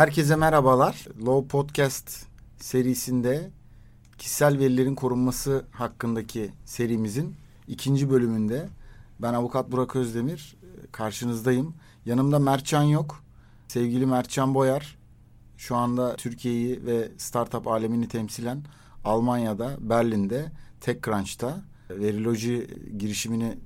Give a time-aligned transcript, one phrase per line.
[0.00, 1.06] Herkese merhabalar.
[1.26, 2.26] Law Podcast
[2.56, 3.50] serisinde
[4.18, 7.36] kişisel verilerin korunması hakkındaki serimizin
[7.68, 8.68] ikinci bölümünde
[9.18, 10.56] ben avukat Burak Özdemir
[10.92, 11.74] karşınızdayım.
[12.06, 13.24] Yanımda Mertcan yok.
[13.68, 14.98] Sevgili Mertcan Boyar
[15.56, 18.62] şu anda Türkiye'yi ve startup alemini temsilen
[19.04, 21.60] Almanya'da, Berlin'de, TechCrunch'ta
[21.90, 23.58] veriloji girişimini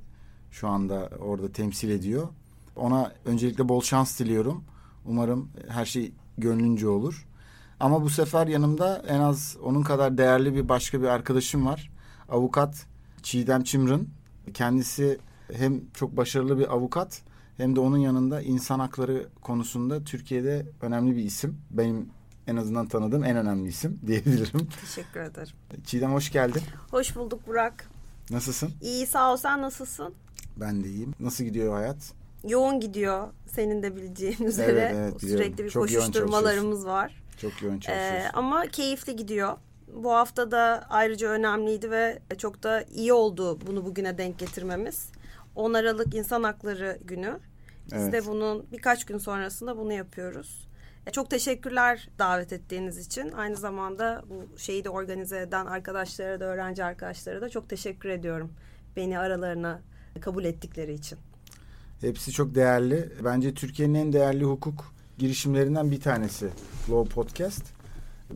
[0.50, 2.28] şu anda orada temsil ediyor.
[2.76, 4.64] Ona öncelikle bol şans diliyorum.
[5.06, 7.26] Umarım her şey gönlünce olur.
[7.80, 11.90] Ama bu sefer yanımda en az onun kadar değerli bir başka bir arkadaşım var.
[12.28, 12.86] Avukat
[13.22, 14.08] Çiğdem Çimrın.
[14.54, 15.18] Kendisi
[15.52, 17.22] hem çok başarılı bir avukat
[17.56, 21.58] hem de onun yanında insan hakları konusunda Türkiye'de önemli bir isim.
[21.70, 22.08] Benim
[22.46, 24.68] en azından tanıdığım en önemli isim diyebilirim.
[24.80, 25.52] Teşekkür ederim.
[25.84, 26.62] Çiğdem hoş geldin.
[26.90, 27.88] Hoş bulduk Burak.
[28.30, 28.70] Nasılsın?
[28.80, 30.14] İyi sağ ol sen nasılsın?
[30.56, 31.14] Ben de iyiyim.
[31.20, 31.96] Nasıl gidiyor hayat?
[32.48, 34.70] Yoğun gidiyor senin de bileceğin üzere.
[34.80, 35.44] Evet, evet, biliyorum.
[35.44, 37.22] Sürekli bir Çok yoğun koşuşturmalarımız var.
[37.40, 38.30] Çok yoğun Ee, çalışıyorsun.
[38.34, 39.56] ama keyifli gidiyor.
[39.94, 45.08] Bu hafta da ayrıca önemliydi ve çok da iyi oldu bunu bugüne denk getirmemiz.
[45.54, 47.38] 10 Aralık İnsan Hakları Günü.
[47.86, 48.12] Biz Evet.
[48.12, 50.68] de bunun birkaç gün sonrasında bunu yapıyoruz.
[51.06, 53.32] E, Çok teşekkürler davet ettiğiniz için.
[53.32, 58.52] Aynı zamanda bu şeyi de organize eden arkadaşlara da öğrenci arkadaşlara da çok teşekkür ediyorum.
[58.96, 59.80] Beni aralarına
[60.20, 61.18] kabul ettikleri için.
[62.04, 63.12] Hepsi çok değerli.
[63.24, 66.48] Bence Türkiye'nin en değerli hukuk girişimlerinden bir tanesi
[66.90, 67.62] Law Podcast.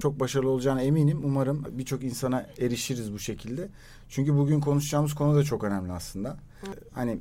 [0.02, 1.20] Çok başarılı olacağına eminim.
[1.24, 3.68] Umarım birçok insana erişiriz bu şekilde.
[4.08, 6.36] Çünkü bugün konuşacağımız konu da çok önemli aslında.
[6.92, 7.18] Hani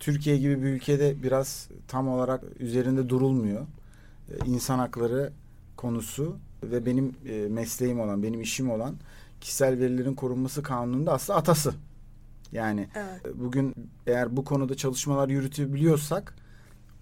[0.00, 3.66] Türkiye gibi bir ülkede biraz tam olarak üzerinde durulmuyor.
[4.30, 5.32] Ee, İnsan hakları
[5.76, 8.94] konusu ve benim e, mesleğim olan, benim işim olan
[9.40, 11.74] kişisel verilerin korunması kanununda aslında atası.
[12.52, 13.34] Yani Evet.
[13.34, 13.74] bugün
[14.06, 16.34] eğer bu konuda çalışmalar yürütebiliyorsak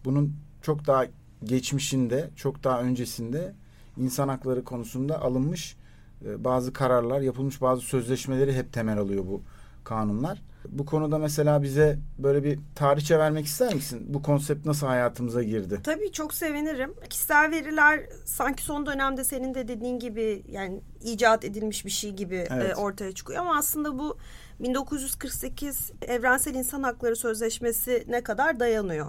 [0.05, 1.05] bunun çok daha
[1.45, 3.55] geçmişinde, çok daha öncesinde
[3.97, 5.77] insan hakları konusunda alınmış
[6.25, 9.43] e, bazı kararlar, yapılmış bazı sözleşmeleri hep temel alıyor bu
[9.85, 10.43] kanunlar.
[10.69, 14.07] Bu konuda mesela bize böyle bir tarihçe vermek ister misin?
[14.09, 15.81] Bu konsept nasıl hayatımıza girdi?
[15.85, 16.95] Tabii çok sevinirim.
[17.11, 22.47] Kişisel veriler sanki son dönemde senin de dediğin gibi yani icat edilmiş bir şey gibi
[22.51, 22.71] Evet.
[22.71, 24.17] e, ortaya çıkıyor ama aslında bu
[24.61, 29.07] 1948 Evrensel İnsan Hakları Sözleşmesi ne kadar dayanıyor.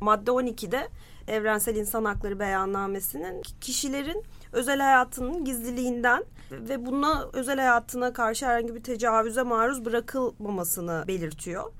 [0.00, 0.88] Madde 12'de
[1.28, 8.82] Evrensel İnsan Hakları Beyannamesi'nin kişilerin özel hayatının gizliliğinden ve buna özel hayatına karşı herhangi bir
[8.82, 11.72] tecavüze maruz bırakılmamasını belirtiyor.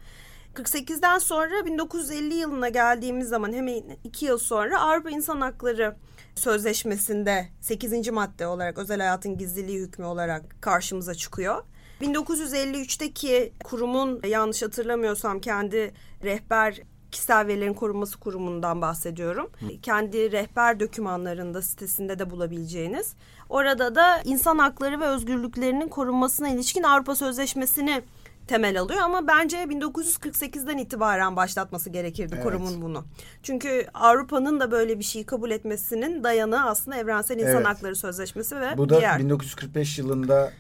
[0.55, 5.97] 48'den sonra 1950 yılına geldiğimiz zaman hemen iki yıl sonra Avrupa İnsan Hakları
[6.35, 8.09] Sözleşmesi'nde 8.
[8.09, 11.65] madde olarak özel hayatın gizliliği hükmü olarak karşımıza çıkıyor.
[12.03, 15.93] 1953'teki kurumun yanlış hatırlamıyorsam kendi
[16.25, 16.81] rehber
[17.11, 19.51] kişisel verilerin korunması kurumundan bahsediyorum.
[19.83, 23.15] Kendi rehber dokümanlarında sitesinde de bulabileceğiniz.
[23.49, 28.03] Orada da insan hakları ve özgürlüklerinin korunmasına ilişkin Avrupa Sözleşmesi'ni
[28.49, 32.45] temel alıyor ama bence 1948'den itibaren başlatması gerekirdi Evet.
[32.45, 33.05] kurumun bunu.
[33.43, 37.67] Çünkü Avrupa'nın da böyle bir şeyi kabul etmesinin dayanağı aslında Evrensel İnsan Evet.
[37.67, 40.53] Hakları Sözleşmesi ve Bu da diğer 1945 yılında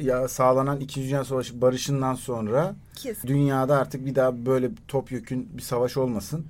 [0.00, 3.28] ya sağlanan İkinci Dünya Savaşı barışından sonra Kesin.
[3.28, 6.46] dünyada artık bir daha böyle topyekün bir savaş olmasın.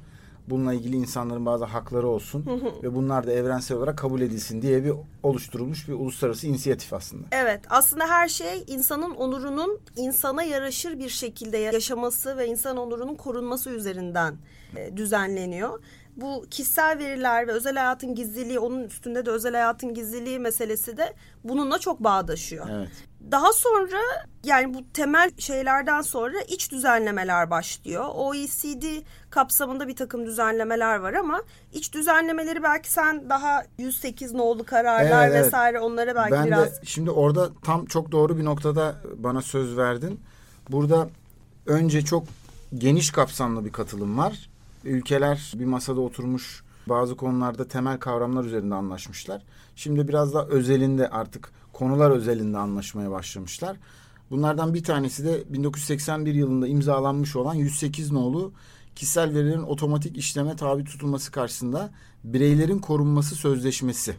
[0.49, 2.45] Bununla ilgili insanların bazı hakları olsun
[2.83, 4.93] ve bunlar da evrensel olarak kabul edilsin diye bir
[5.23, 7.27] oluşturulmuş bir uluslararası inisiyatif aslında.
[7.33, 13.71] Evet aslında her şey insanın onurunun insana yaraşır bir şekilde yaşaması ve insan onurunun korunması
[13.71, 14.35] üzerinden
[14.77, 15.81] e, düzenleniyor.
[16.21, 21.15] Bu kişisel veriler ve özel hayatın gizliliği onun üstünde de özel hayatın gizliliği meselesi de
[21.45, 22.67] bununla çok bağdaşıyor.
[22.71, 22.89] Evet.
[23.31, 23.99] Daha sonra
[24.45, 28.05] yani bu temel şeylerden sonra iç düzenlemeler başlıyor.
[28.15, 28.85] OECD
[29.31, 31.43] kapsamında bir takım düzenlemeler var ama
[31.73, 35.47] iç düzenlemeleri belki sen daha 108 nolu kararlar Evet, evet.
[35.47, 39.77] vesaire onlara belki ben biraz de şimdi orada tam çok doğru bir noktada bana söz
[39.77, 40.21] verdin.
[40.71, 41.09] Burada
[41.67, 42.25] önce çok
[42.79, 44.51] geniş kapsamlı bir katılım var.
[44.85, 49.43] Ülkeler bir masada oturmuş bazı konularda temel kavramlar üzerinde anlaşmışlar.
[49.77, 53.77] Şimdi biraz da özelinde artık konular özelinde anlaşmaya başlamışlar.
[54.31, 58.53] Bunlardan bir tanesi de 1981 yılında imzalanmış olan 108 nolu
[58.95, 61.91] kişisel verilerin otomatik işleme tabi tutulması karşısında
[62.25, 64.15] bireylerin korunması sözleşmesi.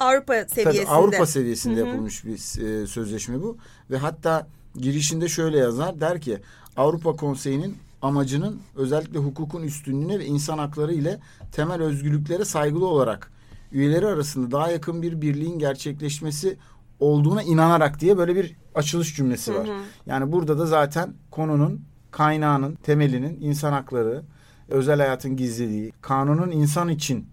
[0.00, 0.90] Avrupa Tabii seviyesinde.
[0.90, 3.56] Avrupa seviyesinde yapılmış bir e, sözleşme bu
[3.90, 6.38] ve hatta girişinde şöyle yazar der ki
[6.76, 11.20] Avrupa Konseyi'nin amacının özellikle hukukun üstünlüğüne ve insan hakları ile
[11.52, 13.32] temel özgürlüklere saygılı olarak
[13.72, 16.56] üyeleri arasında daha yakın bir birliğin gerçekleşmesi
[17.00, 19.68] olduğuna inanarak diye böyle bir açılış cümlesi var.
[20.06, 24.22] Yani burada da zaten konunun kaynağının, temelinin insan hakları,
[24.68, 27.28] özel hayatın gizliliği, kanunun insan için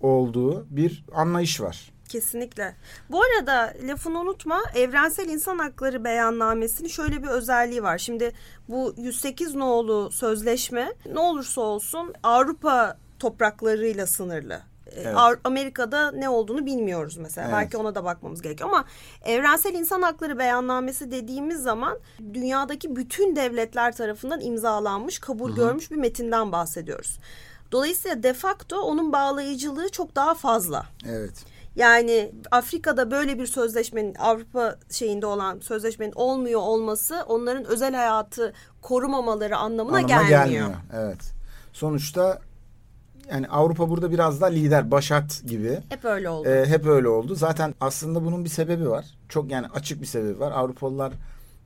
[0.00, 1.91] olduğu bir anlayış var.
[2.12, 2.74] Kesinlikle.
[3.10, 7.98] Bu arada lafını unutma evrensel insan hakları beyannamesinin şöyle bir özelliği var.
[7.98, 8.32] Şimdi
[8.68, 14.60] bu 108 nolu sözleşme ne olursa olsun Avrupa topraklarıyla sınırlı.
[14.86, 15.16] Ee, Evet.
[15.44, 17.46] Amerika'da ne olduğunu bilmiyoruz mesela.
[17.46, 17.56] Evet.
[17.56, 18.84] Belki ona da bakmamız gerekiyor ama
[19.24, 21.98] evrensel insan hakları beyannamesi dediğimiz zaman
[22.34, 27.18] dünyadaki bütün devletler tarafından imzalanmış, kabul görmüş bir metinden bahsediyoruz.
[27.72, 30.86] Dolayısıyla de facto onun bağlayıcılığı çok daha fazla.
[31.08, 31.51] Evet.
[31.76, 38.52] Yani Afrika'da böyle bir sözleşmenin Avrupa şeyinde olan sözleşmenin olmuyor olması onların özel hayatı
[38.82, 40.70] korumamaları anlamına Anlama gelmiyor.
[40.92, 41.32] Evet.
[41.72, 42.40] Sonuçta
[43.30, 45.80] yani Avrupa burada biraz daha lider, başat gibi.
[45.88, 46.48] Hep öyle oldu.
[46.48, 47.34] Ee, hep öyle oldu.
[47.34, 49.04] Zaten aslında bunun bir sebebi var.
[49.28, 50.52] Çok yani açık bir sebebi var.
[50.52, 51.12] Avrupalılar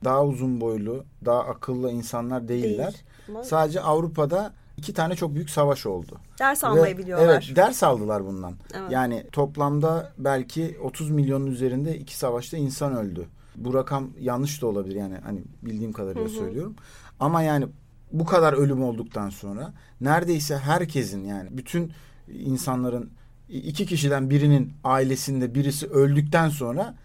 [0.03, 2.93] daha uzun boylu, daha akıllı insanlar değiller.
[3.27, 3.39] Değil.
[3.43, 6.17] Sadece Avrupa'da iki tane çok büyük savaş oldu.
[6.39, 7.25] ders Ve- almayı biliyorlar.
[7.25, 8.53] Evet, ders aldılar bundan.
[8.73, 8.91] Evet.
[8.91, 13.25] Yani toplamda belki 30 milyonun üzerinde iki savaşta insan öldü.
[13.55, 16.75] Bu rakam yanlış da olabilir yani hani bildiğim kadarıyla söylüyorum.
[17.19, 17.67] Ama yani
[18.11, 21.91] bu kadar ölüm olduktan sonra neredeyse herkesin yani bütün
[22.27, 23.09] insanların
[23.49, 26.95] iki kişiden birinin ailesinde birisi öldükten sonra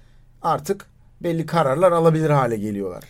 [0.42, 0.86] artık
[1.22, 3.04] belli kararlar alabilir hale geliyorlar.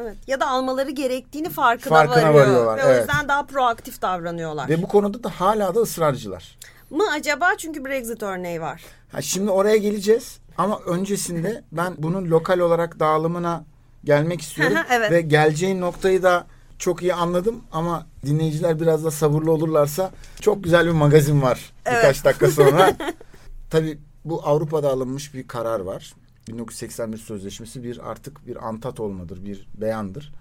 [0.00, 0.16] Evet.
[0.26, 2.46] Ya da almaları gerektiğini farkına, Farkına varıyor.
[2.46, 3.08] varıyorlar, Ve o evet.
[3.08, 4.68] yüzden daha proaktif davranıyorlar.
[4.68, 6.58] Ve bu konuda da hala da ısrarcılar.
[6.90, 8.82] Mı acaba çünkü Brexit örneği var.
[9.12, 13.64] Ha, şimdi oraya geleceğiz ama öncesinde ben bunun lokal olarak dağılımına
[14.04, 14.76] gelmek istiyorum.
[14.90, 15.10] Evet.
[15.10, 16.46] Ve geleceğin noktayı da
[16.78, 20.10] çok iyi anladım ama dinleyiciler biraz da sabırlı olurlarsa
[20.40, 22.96] çok güzel bir magazin var birkaç dakika sonra.
[23.70, 26.12] Tabii bu Avrupa'da alınmış bir karar var.
[26.48, 30.32] 1981 Sözleşmesi bir artık bir antat olmadır, bir beyandır.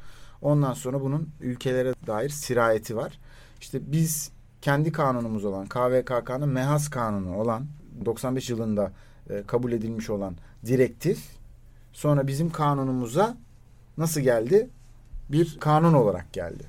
[0.42, 3.20] Ondan sonra bunun ülkelere dair sirayeti var.
[3.62, 4.32] İşte biz
[4.62, 7.66] kendi kanunumuz olan KVKK'nın MEHAS kanunu olan
[8.06, 8.92] 95 yılında
[9.30, 11.20] e, kabul edilmiş olan direktif
[11.94, 13.38] sonra bizim kanunumuza
[13.98, 14.70] nasıl geldi?
[15.30, 16.64] Bir kanun olarak geldi.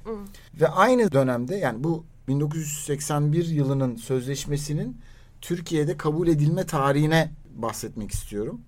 [0.61, 5.01] Ve aynı dönemde yani bu 1981 yılının sözleşmesinin
[5.41, 8.61] Türkiye'de kabul edilme tarihine bahsetmek istiyorum.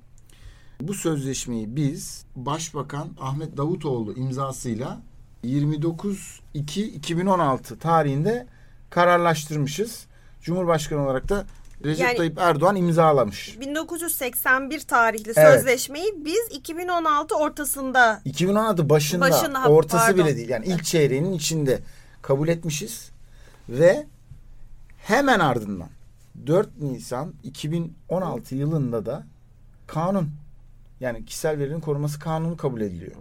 [0.81, 5.01] Bu sözleşmeyi biz Başbakan Ahmet Davutoğlu imzasıyla
[5.45, 8.47] 29-2-2016 tarihinde
[8.91, 10.07] kararlaştırmışız.
[10.43, 11.45] Cumhurbaşkanı olarak da
[11.85, 13.61] Recep Yani- Tayyip Erdoğan imzalamış.
[13.61, 15.55] 1981 tarihli Evet.
[15.55, 20.27] sözleşmeyi biz 2016 ortasında 2016 başında, Başında, ortası pardon.
[20.27, 20.49] bile değil.
[20.49, 21.81] Yani ilk çeyreğinin içinde
[22.23, 23.11] kabul etmişiz
[23.69, 24.07] ve
[24.99, 25.89] hemen ardından
[26.47, 29.27] 4 Nisan 2016 yılında da
[29.87, 30.31] kanun
[31.01, 33.13] yani kişisel verilerin korunması kanunu kabul ediliyor.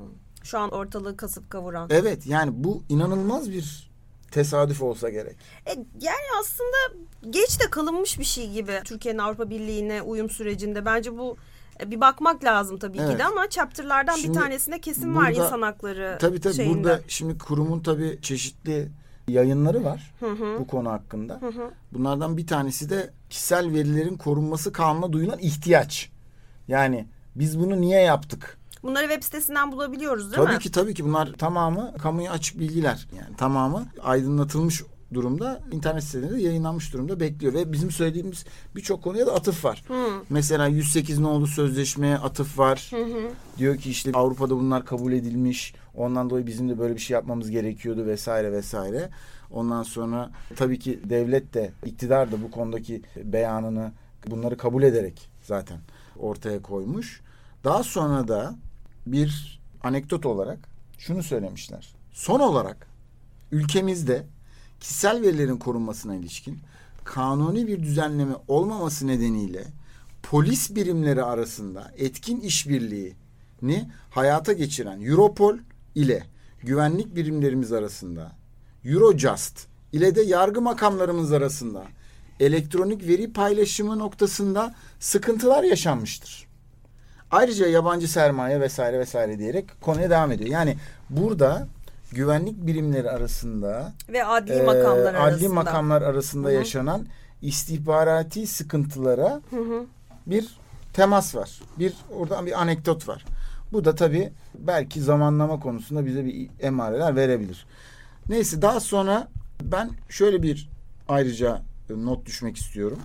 [0.44, 1.88] şu an ortalığı kasıp kavuran.
[1.92, 3.92] Evet yani bu inanılmaz bir
[4.32, 5.36] tesadüf olsa gerek.
[5.66, 5.72] E,
[6.02, 10.86] yani aslında geç de kalınmış bir şey gibi Türkiye'nin Avrupa Birliği'ne uyum sürecinde.
[10.86, 11.38] Bence bu
[11.82, 13.12] e, bir bakmak lazım tabii Evet.
[13.12, 16.78] ki de ama chapter'lardan Şimdi bir tanesinde kesin var burada- insan hakları Tabii tabii şeyinde.
[16.78, 18.88] burada şimdi kurumun tabii çeşitli
[19.28, 20.60] yayınları var Hı hı.
[20.60, 21.42] bu konu hakkında.
[21.42, 21.72] Hı hı.
[21.94, 26.10] Bunlardan bir tanesi de kişisel verilerin korunması kanuna duyulan ihtiyaç.
[26.68, 28.58] Yani biz bunu niye yaptık?
[28.84, 30.60] Bunları web sitesinden bulabiliyoruz değil tabii mi?
[30.60, 33.08] ki tabii ki bunlar tamamı kamuya açık bilgiler.
[33.18, 39.34] Yani tamamı aydınlatılmış durumda internet sitelerinde yayınlanmış durumda bekliyor ve bizim söylediğimiz birçok konuya da
[39.34, 39.84] atıf var.
[39.88, 39.94] Hı.
[40.30, 42.88] Mesela 108 nolu sözleşmeye atıf var.
[42.90, 43.30] Hı hı.
[43.58, 45.74] Diyor ki işte Avrupa'da bunlar kabul edilmiş.
[45.96, 49.10] Ondan dolayı bizim de böyle bir şey yapmamız gerekiyordu vesaire vesaire.
[49.52, 53.92] Ondan sonra tabii ki devlet de iktidar da bu konudaki beyanını
[54.28, 55.78] bunları kabul ederek zaten
[56.20, 57.22] ortaya koymuş.
[57.64, 58.56] Daha sonra da
[59.08, 60.60] bir anekdot olarak
[60.98, 61.96] şunu söylemişler.
[62.12, 62.88] Son olarak
[63.52, 64.26] ülkemizde
[64.80, 66.60] kişisel verilerin korunmasına ilişkin
[67.04, 69.64] kanuni bir düzenleme olmaması nedeniyle
[70.24, 75.58] polis birimleri arasında etkin işbirliğini hayata geçiren Europol
[75.96, 76.24] ile
[76.60, 78.32] güvenlik birimlerimiz arasında
[78.86, 81.84] Eurojust ile de yargı makamlarımız arasında
[82.46, 86.48] elektronik veri paylaşımı noktasında sıkıntılar yaşanmıştır.
[87.32, 90.50] Ayrıca yabancı sermaye vesaire vesaire diyerek konuya devam ediyor.
[90.50, 90.78] Yani
[91.10, 91.68] burada
[92.12, 95.50] güvenlik birimleri arasında Ve adli e, makamlar adli arasında.
[95.54, 96.56] makamlar arasında Hı hı.
[96.56, 97.06] yaşanan
[97.42, 99.86] istihbarati sıkıntılara Hı hı.
[100.28, 100.48] bir
[100.94, 101.60] temas var.
[101.80, 103.26] Bir oradan bir anekdot var.
[103.72, 107.66] Bu da tabii belki zamanlama konusunda bize bir emareler verebilir.
[108.30, 109.28] Neyse daha sonra
[109.62, 110.70] ben şöyle bir
[111.10, 111.62] ayrıca
[111.98, 113.00] not düşmek istiyorum.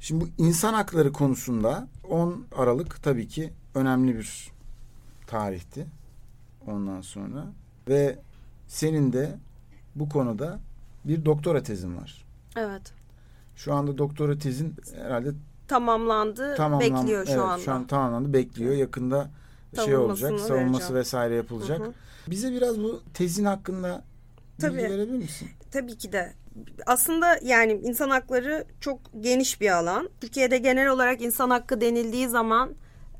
[0.00, 4.50] Şimdi bu insan hakları konusunda 10 Aralık tabii ki önemli bir
[5.26, 5.86] tarihti.
[6.66, 7.46] Ondan sonra
[7.88, 8.18] ve
[8.68, 9.38] senin de
[9.94, 10.60] bu konuda
[11.04, 12.24] bir doktora tezin var.
[12.56, 12.92] Evet.
[13.56, 15.32] Şu anda doktora tezin herhalde
[15.68, 17.64] Tamamlandı, tamamlan bekliyor şu evet, anda.
[17.64, 18.74] Şu an tamamlandı, bekliyor.
[18.74, 19.30] Yakında
[19.84, 20.94] şey olacak, savunması vereceğim.
[20.94, 21.80] vesaire yapılacak.
[21.80, 21.92] Hı hı.
[22.26, 24.04] Bize biraz bu tezin hakkında
[24.58, 24.76] bilgi Tabii.
[24.76, 25.48] verebilir misin?
[25.70, 26.32] Tabii ki de.
[26.86, 30.08] Aslında yani insan hakları çok geniş bir alan.
[30.20, 32.70] Türkiye'de genel olarak insan hakkı denildiği zaman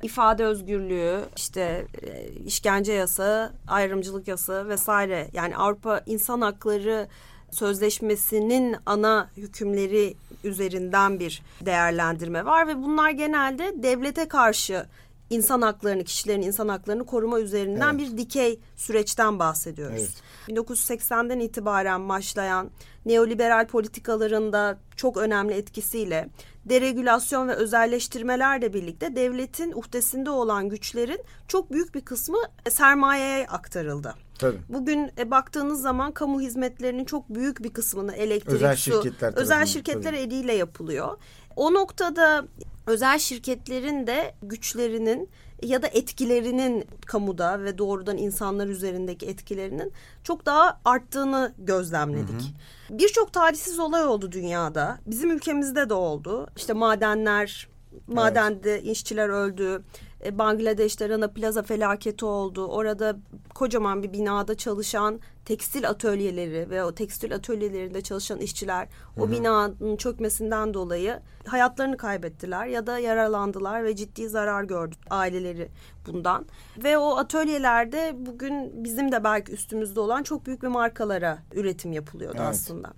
[0.03, 5.27] ifade özgürlüğü, işte e, işkence yasağı, ayrımcılık yasağı vesaire.
[5.33, 7.07] Yani Avrupa İnsan Hakları
[7.51, 10.13] Sözleşmesi'nin ana hükümleri
[10.43, 14.85] üzerinden bir değerlendirme var ve bunlar genelde devlete karşı
[15.29, 18.11] insan haklarını, kişilerin insan haklarını koruma üzerinden Evet.
[18.11, 19.99] bir dikey süreçten bahsediyoruz.
[19.99, 20.57] Evet.
[20.59, 22.69] 1980'den itibaren başlayan
[23.05, 26.29] neoliberal politikalarında çok önemli etkisiyle
[26.65, 32.37] deregülasyon ve özelleştirmelerle birlikte devletin uhdesinde olan güçlerin çok büyük bir kısmı
[32.69, 34.15] sermayeye aktarıldı.
[34.39, 34.57] Tabii.
[34.69, 39.65] Bugün e, baktığınız zaman kamu hizmetlerinin çok büyük bir kısmını elektrik, Özel su, şirketler özel
[39.65, 40.17] şirketler tabii.
[40.17, 41.17] eliyle yapılıyor.
[41.55, 42.45] O noktada
[42.87, 45.29] özel şirketlerin de güçlerinin
[45.63, 52.53] ya da etkilerinin kamuda ve doğrudan insanlar üzerindeki etkilerinin çok daha arttığını gözlemledik.
[52.89, 54.99] Birçok talihsiz olay oldu dünyada.
[55.07, 56.47] Bizim ülkemizde de oldu.
[56.57, 57.67] İşte madenler,
[58.07, 59.83] madende işçiler öldü.
[60.25, 62.65] E, Bangladeş'te Rana Plaza felaketi oldu.
[62.67, 63.15] Orada
[63.55, 68.87] kocaman bir binada çalışan tekstil atölyeleri ve o tekstil atölyelerinde çalışan işçiler
[69.19, 75.69] o binanın çökmesinden dolayı hayatlarını kaybettiler ya da yaralandılar ve ciddi zarar gördü aileleri
[76.07, 76.45] bundan.
[76.83, 82.37] Ve o atölyelerde bugün bizim de belki üstümüzde olan çok büyük bir markalara üretim yapılıyordu
[82.39, 82.49] Evet.
[82.49, 82.93] aslında.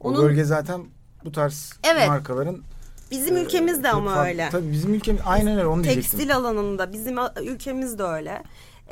[0.00, 0.84] O Onun bölge zaten
[1.24, 2.08] bu tarz Evet.
[2.08, 2.62] markaların
[3.10, 4.48] bizim e, ülkemizde çok ama öyle.
[4.52, 6.18] Tabii bizim ülkemiz aynen öyle onu diyecektim.
[6.18, 8.42] Tekstil alanında bizim a- ülkemizde öyle.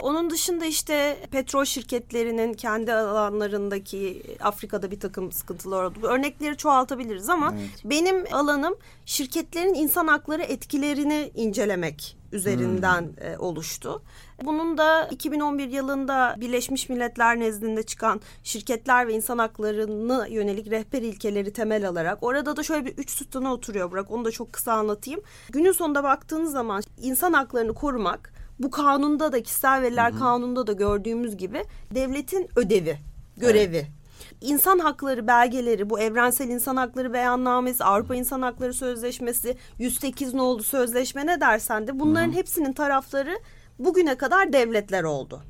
[0.03, 5.99] Onun dışında işte petrol şirketlerinin kendi alanlarındaki Afrika'da bir takım sıkıntılar oldu.
[6.03, 7.71] Örnekleri çoğaltabiliriz ama Evet.
[7.85, 8.75] benim alanım
[9.07, 13.27] şirketlerin insan hakları etkilerini incelemek üzerinden Hmm.
[13.27, 14.03] e, oluştu.
[14.43, 21.53] Bunun da 2011 yılında Birleşmiş Milletler nezdinde çıkan şirketler ve insan haklarını yönelik rehber ilkeleri
[21.53, 25.21] temel alarak orada da şöyle bir üç sütuna oturuyor Burak onu da çok kısa anlatayım.
[25.51, 31.37] Günün sonunda baktığınız zaman insan haklarını korumak bu kanunda da kişisel veriler kanununda da gördüğümüz
[31.37, 32.99] gibi devletin ödevi,
[33.37, 33.87] görevi.
[34.41, 41.27] İnsan hakları belgeleri, bu evrensel insan hakları beyannamesi, Avrupa İnsan Hakları Sözleşmesi, 108 nolu sözleşme
[41.27, 43.39] ne dersen de bunların hepsinin tarafları
[43.79, 45.43] bugüne kadar devletler oldu.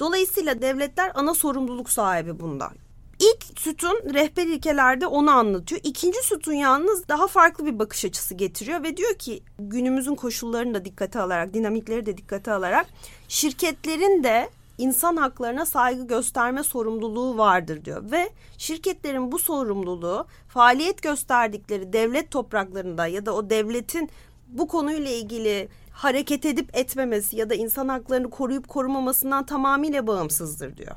[0.00, 2.70] Dolayısıyla devletler ana sorumluluk sahibi bunda.
[3.18, 5.80] İlk sütun rehber ilkelerde onu anlatıyor.
[5.84, 10.84] İkinci sütun yalnız daha farklı bir bakış açısı getiriyor ve diyor ki günümüzün koşullarını da
[10.84, 12.86] dikkate alarak, dinamikleri de dikkate alarak
[13.28, 21.92] şirketlerin de insan haklarına saygı gösterme sorumluluğu vardır diyor ve şirketlerin bu sorumluluğu faaliyet gösterdikleri
[21.92, 24.10] devlet topraklarında ya da o devletin
[24.48, 30.96] bu konuyla ilgili hareket edip etmemesi ya da insan haklarını koruyup korumamasından tamamıyla bağımsızdır diyor.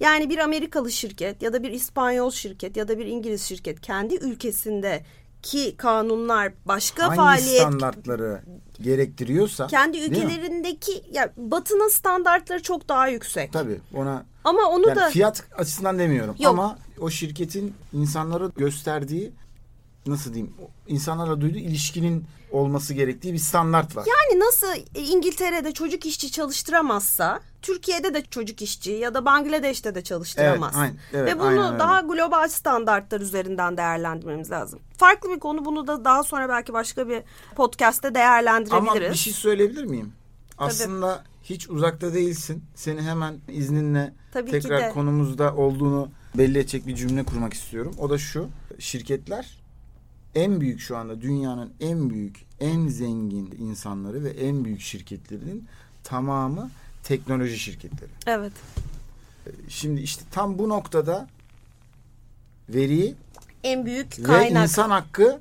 [0.00, 4.14] Yani bir Amerikalı şirket ya da bir İspanyol şirket ya da bir İngiliz şirket kendi
[4.14, 5.04] ülkesinde
[5.42, 8.40] ki kanunlar başka Hangi faaliyet standartları
[8.80, 13.52] gerektiriyorsa kendi ülkelerindeki ya batının standartları çok daha yüksek.
[13.52, 16.50] Tabii ona Ama onu yani da fiyat açısından demiyorum Yok.
[16.50, 19.32] ama o şirketin insanlara gösterdiği
[20.10, 20.54] nasıl diyeyim
[20.88, 24.06] insanlarla duyduğu ilişkinin olması gerektiği bir standart var.
[24.06, 30.72] yani nasıl İngiltere'de çocuk işçi çalıştıramazsa Türkiye'de de çocuk işçi ya da Bangladeş'te de çalıştıramaz.
[30.76, 31.78] Evet, aynen, evet, Ve bunu aynen öyle.
[31.78, 34.80] daha global standartlar üzerinden değerlendirmemiz lazım.
[34.96, 37.22] Farklı bir konu bunu da daha sonra belki başka bir
[37.56, 38.88] podcast'te değerlendirebiliriz.
[38.88, 40.12] Ama bir şey söyleyebilir miyim?
[40.58, 42.64] Aslında hiç uzakta değilsin.
[42.74, 47.94] Seni hemen izninle Tabii tekrar konumuzda olduğunu belli edecek bir cümle kurmak istiyorum.
[47.98, 48.48] O da şu.
[48.78, 49.59] Şirketler
[50.34, 55.64] en büyük şu anda dünyanın en büyük, en zengin insanları ve en büyük şirketlerinin
[56.04, 56.70] tamamı
[57.02, 58.10] teknoloji şirketleri.
[58.26, 58.52] Evet.
[59.68, 61.28] Şimdi işte tam bu noktada
[62.68, 63.14] veriyi
[63.64, 64.62] En büyük ve kaynak.
[64.62, 65.40] insan hakkı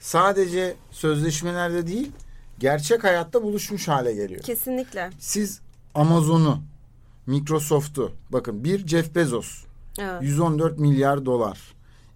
[0.00, 2.12] sadece sözleşmelerde değil
[2.58, 4.42] gerçek hayatta buluşmuş hale geliyor.
[4.42, 5.10] Kesinlikle.
[5.18, 5.60] Siz
[5.94, 6.62] Amazon'u,
[7.26, 9.64] Microsoft'u bakın bir Jeff Bezos
[9.98, 10.22] Evet.
[10.22, 11.58] 114 milyar dolar.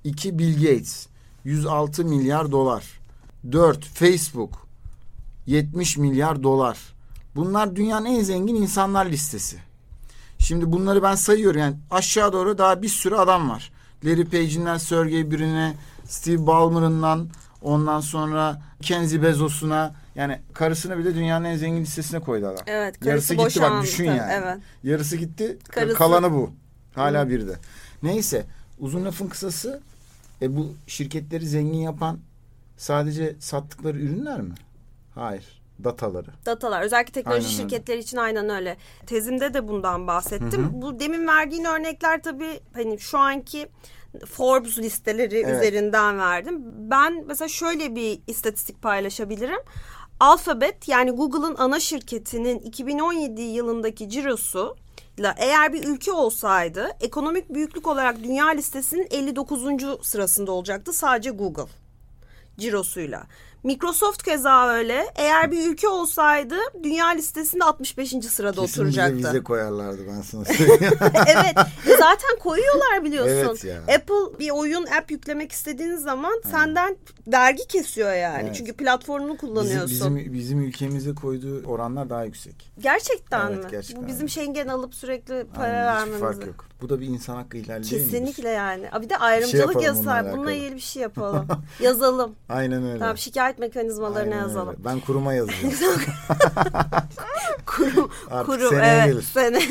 [0.05, 1.07] 2 Bill Gates
[1.45, 2.85] 106 milyar dolar.
[3.53, 4.67] 4 Facebook
[5.47, 6.79] 70 milyar dolar.
[7.37, 9.57] Bunlar dünyanın en zengin insanlar listesi.
[10.39, 13.73] Şimdi bunları ben sayıyorum yani aşağı doğru daha bir sürü adam var.
[14.05, 15.75] Larry Page'inden Sergey Brin'e,
[16.05, 17.29] Steve Ballmer'ından
[17.63, 22.65] ondan sonra Kenzie Bezos'una yani karısını bile dünyanın en zengin listesine koydu adam.
[22.67, 24.33] Evet, karısı Yarısı gitti bak düşün yani.
[24.33, 24.59] evet.
[24.83, 26.51] Yarısı gitti Karısı- kalanı bu.
[26.95, 27.53] Hala bir de.
[28.03, 28.47] Neyse
[28.79, 29.81] uzun lafın kısası
[30.43, 32.19] E bu şirketleri zengin yapan
[32.77, 34.55] sadece sattıkları ürünler mi?
[35.15, 35.61] Hayır.
[35.85, 36.31] Dataları.
[36.47, 37.63] Datalar özellikle teknoloji Aynen öyle.
[37.63, 38.77] şirketleri için aynen öyle.
[39.07, 40.69] Tezimde de bundan bahsettim.
[40.73, 43.69] Bu demin verdiğin örnekler tabii hani şu anki
[44.27, 45.57] Forbes listeleri Evet.
[45.57, 46.63] üzerinden verdim.
[46.91, 49.59] Ben mesela şöyle bir istatistik paylaşabilirim.
[50.21, 54.77] Alphabet yani Google'ın ana şirketinin 2017 yılındaki cirosu
[55.37, 59.63] eğer bir ülke olsaydı ekonomik büyüklük olarak dünya listesinin 59.
[60.03, 61.67] sırasında olacaktı sadece Google
[62.59, 63.27] cirosuyla.
[63.65, 65.07] Microsoft keza öyle.
[65.17, 68.11] Eğer bir ülke olsaydı dünya listesinde 65.
[68.31, 69.17] sırada Kesin oturacaktı.
[69.17, 70.95] vize koyarlardı ben sana söyleyeyim.
[71.27, 71.55] evet.
[71.99, 73.35] Zaten koyuyorlar biliyorsun.
[73.51, 73.95] Evet ya.
[73.95, 78.43] Apple bir oyun app yüklemek istediğiniz zaman senden vergi kesiyor yani.
[78.45, 78.55] Evet.
[78.57, 79.91] Çünkü platformunu kullanıyorsun.
[79.91, 82.73] bizim, bizim, bizim ülkemize koyduğu oranlar daha yüksek.
[82.79, 83.71] Gerçekten Evet, mi?
[83.71, 84.29] gerçekten Bu bizim.
[84.29, 86.21] Schengen alıp sürekli para Aynen, hiçbir vermemizi.
[86.21, 86.65] fark yok.
[86.81, 88.05] Bu da bir insan hakkı ihlali değil?
[88.05, 88.89] Kesinlikle yani.
[89.03, 90.33] Bir de ayrımcılık yapalım bununla yasağı.
[90.33, 91.47] Bununla ilgili bir şey yapalım.
[91.81, 92.35] Yazalım.
[92.49, 92.99] Aynen öyle.
[92.99, 94.43] Tamam şikayet mekanizmalarını Aynen öyle.
[94.49, 94.77] yazalım.
[94.85, 95.75] Ben kuruma yazacağım.
[97.67, 99.23] Kurum, Artık kurum seneye evet, gelir.
[99.23, 99.63] sene.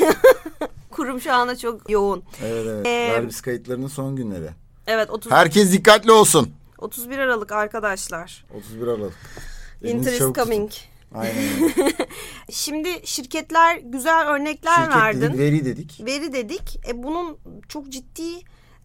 [0.90, 2.22] kurum şu anda çok yoğun.
[2.44, 2.86] evet evet.
[2.86, 4.48] Ee, Vergis kayıtlarının son günleri.
[4.86, 6.50] Evet 30, Herkes dikkatli olsun.
[6.78, 8.44] 31 Aralık arkadaşlar.
[8.54, 9.12] 31 Aralık.
[9.80, 10.32] Winter is tutun.
[10.32, 10.70] coming.
[11.14, 11.92] Aynen öyle.
[12.50, 15.38] Şimdi şirketler güzel örnekler Şirket verdin.
[15.38, 16.00] veri dedik.
[16.06, 16.80] Veri dedik.
[16.88, 17.36] E bunun
[17.68, 18.32] çok ciddi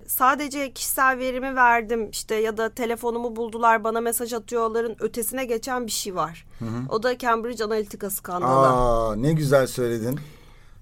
[0.10, 5.92] sadece kişisel verimi verdim işte ya da telefonumu buldular bana mesaj atıyorların ötesine geçen bir
[5.92, 6.46] şey var.
[6.89, 8.68] O da Cambridge Analytica skandalı.
[8.68, 10.20] Aa ne güzel söyledin.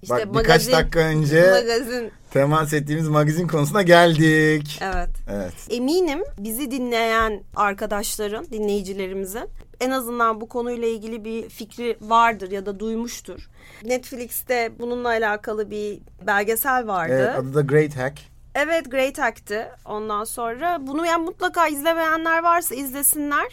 [0.02, 2.10] İşte Bak birkaç magazin- dakika önce Magazin.
[2.30, 4.78] temas ettiğimiz magazin konusuna geldik.
[4.82, 5.08] Evet.
[5.30, 5.52] Evet.
[5.70, 9.44] Eminim bizi dinleyen arkadaşların, dinleyicilerimizin
[9.80, 13.48] en azından bu konuyla ilgili bir fikri vardır ya da duymuştur.
[13.84, 17.12] Netflix'te bununla alakalı bir belgesel vardı.
[17.18, 18.20] Evet, adı da Great Hack.
[18.58, 19.68] Evet Great Hack'ti.
[19.84, 23.46] Ondan sonra bunu yani mutlaka izlemeyenler varsa izlesinler.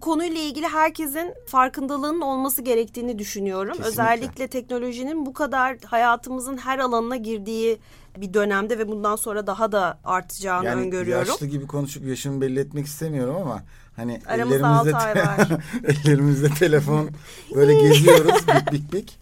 [0.00, 3.72] Konuyla ilgili herkesin farkındalığının olması gerektiğini düşünüyorum.
[3.72, 3.88] Kesinlikle.
[3.88, 7.78] Özellikle teknolojinin bu kadar hayatımızın her alanına girdiği
[8.16, 11.28] bir dönemde ve bundan sonra daha da artacağını Yani öngörüyorum.
[11.28, 13.62] yaşlı gibi konuşup yaşımı belli etmek istemiyorum ama
[13.96, 15.48] hani Aramızda ellerimizde var.
[15.88, 17.10] ellerimizde telefon
[17.54, 19.18] böyle geziyoruz bik bik bik.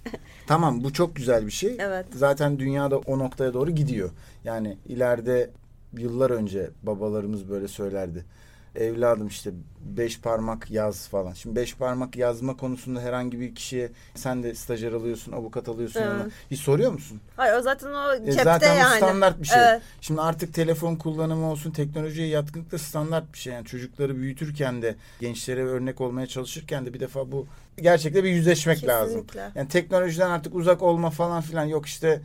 [0.47, 1.77] Tamam bu çok güzel bir şey.
[1.79, 2.07] Evet.
[2.15, 4.11] Zaten dünyada o noktaya doğru gidiyor.
[4.45, 5.51] Yani ileride
[5.99, 8.25] yıllar önce babalarımız böyle söylerdi.
[8.75, 11.33] Evladım işte beş parmak yaz falan.
[11.33, 16.13] Şimdi beş parmak yazma konusunda herhangi bir kişiye sen de stajyer alıyorsun, avukat alıyorsun Evet.
[16.15, 16.29] ona.
[16.51, 17.21] Hiç soruyor musun?
[17.37, 18.97] Hayır o zaten o E cepte zaten yani.
[18.97, 19.63] standart bir şey.
[19.63, 19.83] Evet.
[20.01, 23.53] Şimdi artık telefon kullanımı olsun, teknolojiye yatkınlık da standart bir şey.
[23.53, 27.47] Yani çocukları büyütürken de, gençlere örnek olmaya çalışırken de bir defa bu
[27.83, 29.09] gerçekten bir yüzleşmek lazım.
[29.27, 29.51] Kesinlikle.
[29.55, 32.21] Yani teknolojiden artık uzak olma falan filan yok işte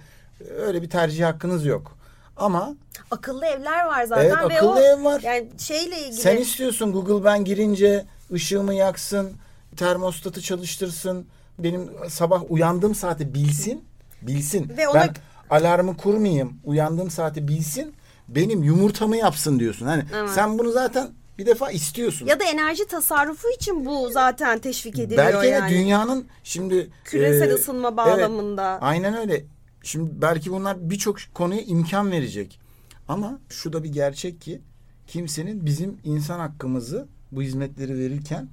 [0.57, 1.98] öyle bir tercih hakkınız yok.
[2.39, 2.75] Ama
[3.11, 5.21] Akıllı evler var zaten evet ve akıllı o ev var.
[5.21, 9.31] yani şeyle ilgili Sen istiyorsun Google ben girince ışığımı yaksın,
[9.77, 11.25] termostatı çalıştırsın,
[11.59, 13.83] benim sabah uyandığım saati bilsin,
[14.21, 14.71] bilsin.
[14.77, 15.13] Ve ona- Ben
[15.49, 17.93] alarmı kurmayayım, uyandığım saati bilsin,
[18.27, 19.85] benim yumurtamı yapsın diyorsun.
[19.85, 20.29] Hani Evet.
[20.29, 22.25] sen bunu zaten bir defa istiyorsun.
[22.27, 25.69] ya da enerji tasarrufu için bu zaten teşvik ediliyor belki de yani.
[25.71, 28.77] dünyanın şimdi Küresel e, ısınma evet, bağlamında.
[28.81, 29.43] aynen öyle.
[29.83, 32.59] Şimdi belki bunlar birçok konuya imkan verecek.
[33.07, 34.61] Ama şu da bir gerçek ki
[35.07, 38.49] kimsenin bizim insan hakkımızı bu hizmetleri verirken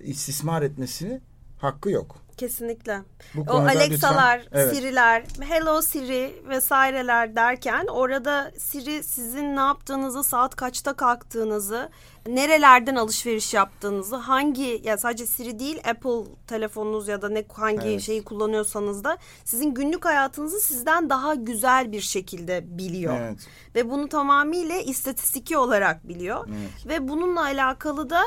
[0.00, 1.20] istismar etmesini
[1.58, 2.16] hakkı yok.
[2.40, 3.00] Kesinlikle.
[3.34, 4.74] Bu O Alexa'lar, lütfen- evet.
[4.76, 11.88] Siri'ler, Hello Siri vesaireler derken orada Siri sizin ne yaptığınızı, saat kaçta kalktığınızı,
[12.26, 18.00] nerelerden alışveriş yaptığınızı, hangi ya sadece Siri değil Apple telefonunuz ya da ne hangi Evet.
[18.00, 23.16] şeyi kullanıyorsanız da sizin günlük hayatınızı sizden daha güzel bir şekilde biliyor.
[23.20, 23.46] Evet.
[23.74, 26.48] Ve bunu tamamıyla istatistiki olarak biliyor.
[26.48, 26.86] Evet.
[26.86, 28.22] Ve bununla alakalı da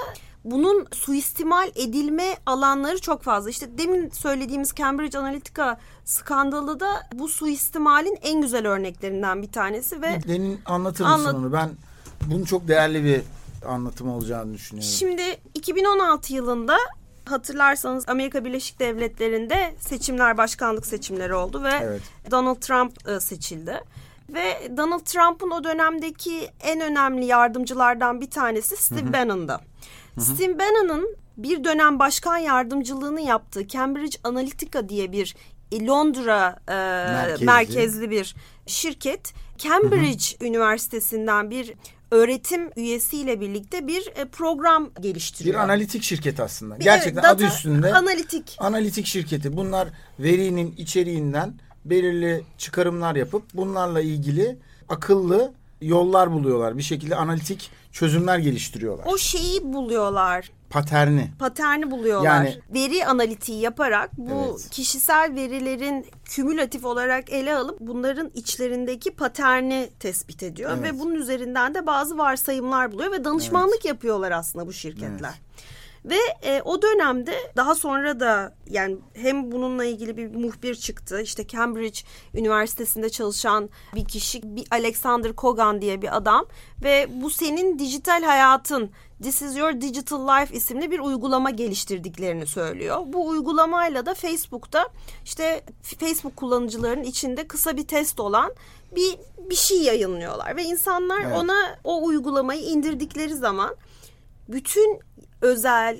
[0.45, 3.49] bunun suistimal edilme alanları çok fazla.
[3.49, 10.21] İşte demin söylediğimiz Cambridge Analytica skandalı da bu suistimalin en güzel örneklerinden bir tanesi ve
[10.27, 11.53] Denin anlatır mısın Anlat- onu?
[11.53, 11.69] Ben
[12.27, 13.21] bunun çok değerli bir
[13.67, 14.91] anlatım olacağını düşünüyorum.
[14.91, 16.77] Şimdi 2016 yılında
[17.25, 22.01] hatırlarsanız Amerika Birleşik Devletleri'nde seçimler, başkanlık seçimleri oldu ve Evet.
[22.31, 23.83] Donald Trump e, seçildi.
[24.29, 29.61] Ve Donald Trump'ın o dönemdeki en önemli yardımcılardan bir tanesi Steve Bannon'da.
[30.19, 35.35] Steve Bannon'ın bir dönem başkan yardımcılığını yaptığı Cambridge Analytica diye bir
[35.71, 36.73] e, Londra e,
[37.11, 37.45] Merkezli.
[37.45, 41.73] merkezli bir şirket Cambridge Üniversitesi'nden bir
[42.11, 45.59] öğretim üyesiyle birlikte bir e, program bir geliştiriyor.
[45.59, 46.79] analitik şirket aslında.
[46.79, 47.93] Bir, Gerçekten adı üstünde.
[47.93, 48.55] Analitik.
[48.59, 49.57] analitik şirketi.
[49.57, 49.87] Bunlar
[50.19, 51.53] verinin içeriğinden
[51.85, 54.57] belirli çıkarımlar yapıp bunlarla ilgili
[54.89, 56.77] akıllı yollar buluyorlar.
[56.77, 59.05] Bir şekilde analitik çözümler geliştiriyorlar.
[59.07, 60.51] O şeyi buluyorlar.
[60.69, 61.31] Paterni.
[61.39, 62.25] Paterni buluyorlar.
[62.25, 64.69] Yani- Veri analitiği yaparak bu Evet.
[64.71, 70.83] kişisel verilerin kümülatif olarak ele alıp bunların içlerindeki paterni tespit ediyor Evet.
[70.93, 75.33] ve bunun üzerinden de bazı varsayımlar buluyor ve danışmanlık yapıyorlar aslında bu şirketler.
[76.05, 81.21] Ve e, o dönemde daha sonra da yani hem bununla ilgili bir muhbir çıktı.
[81.21, 81.99] İşte Cambridge
[82.33, 86.45] Üniversitesi'nde çalışan bir kişi, bir Alexander Kogan diye bir adam
[86.83, 88.91] ve bu senin dijital hayatın
[89.23, 92.99] This is your digital life isimli bir uygulama geliştirdiklerini söylüyor.
[93.05, 94.89] Bu uygulamayla da Facebook'ta
[95.25, 95.65] işte
[95.99, 98.53] Facebook kullanıcılarının içinde kısa bir test olan
[98.95, 99.17] bir
[99.49, 101.37] bir şey yayınlıyorlar ve insanlar Evet.
[101.37, 103.75] ona o uygulamayı indirdikleri zaman
[104.49, 104.99] bütün
[105.43, 105.99] özel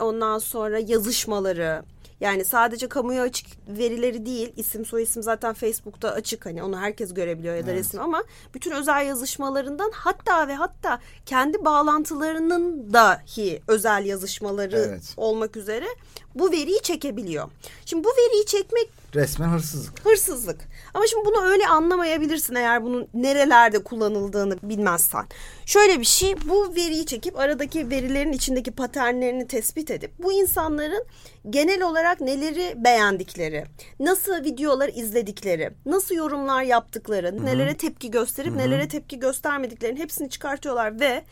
[0.00, 1.82] ondan sonra yazışmaları
[2.20, 7.14] yani sadece kamuya açık verileri değil isim soy isim zaten Facebook'ta açık hani onu herkes
[7.14, 8.24] görebiliyor ya da resim ama
[8.54, 15.14] bütün özel yazışmalarından hatta ve hatta kendi bağlantılarının dahi özel yazışmaları Evet.
[15.16, 15.86] olmak üzere
[16.34, 17.48] bu veriyi çekebiliyor.
[17.86, 20.06] Şimdi bu veriyi çekmek Resmen hırsızlık.
[20.06, 20.60] hırsızlık.
[20.94, 25.26] Ama şimdi bunu öyle anlamayabilirsin eğer bunun nerelerde kullanıldığını bilmezsen.
[25.66, 31.04] Şöyle bir şey bu veriyi çekip aradaki verilerin içindeki paternlerini tespit edip bu insanların
[31.50, 33.64] genel olarak neleri beğendikleri,
[34.00, 41.24] nasıl videolar izledikleri, nasıl yorumlar yaptıkları, nelere tepki gösterip nelere tepki göstermediklerini hepsini çıkartıyorlar ve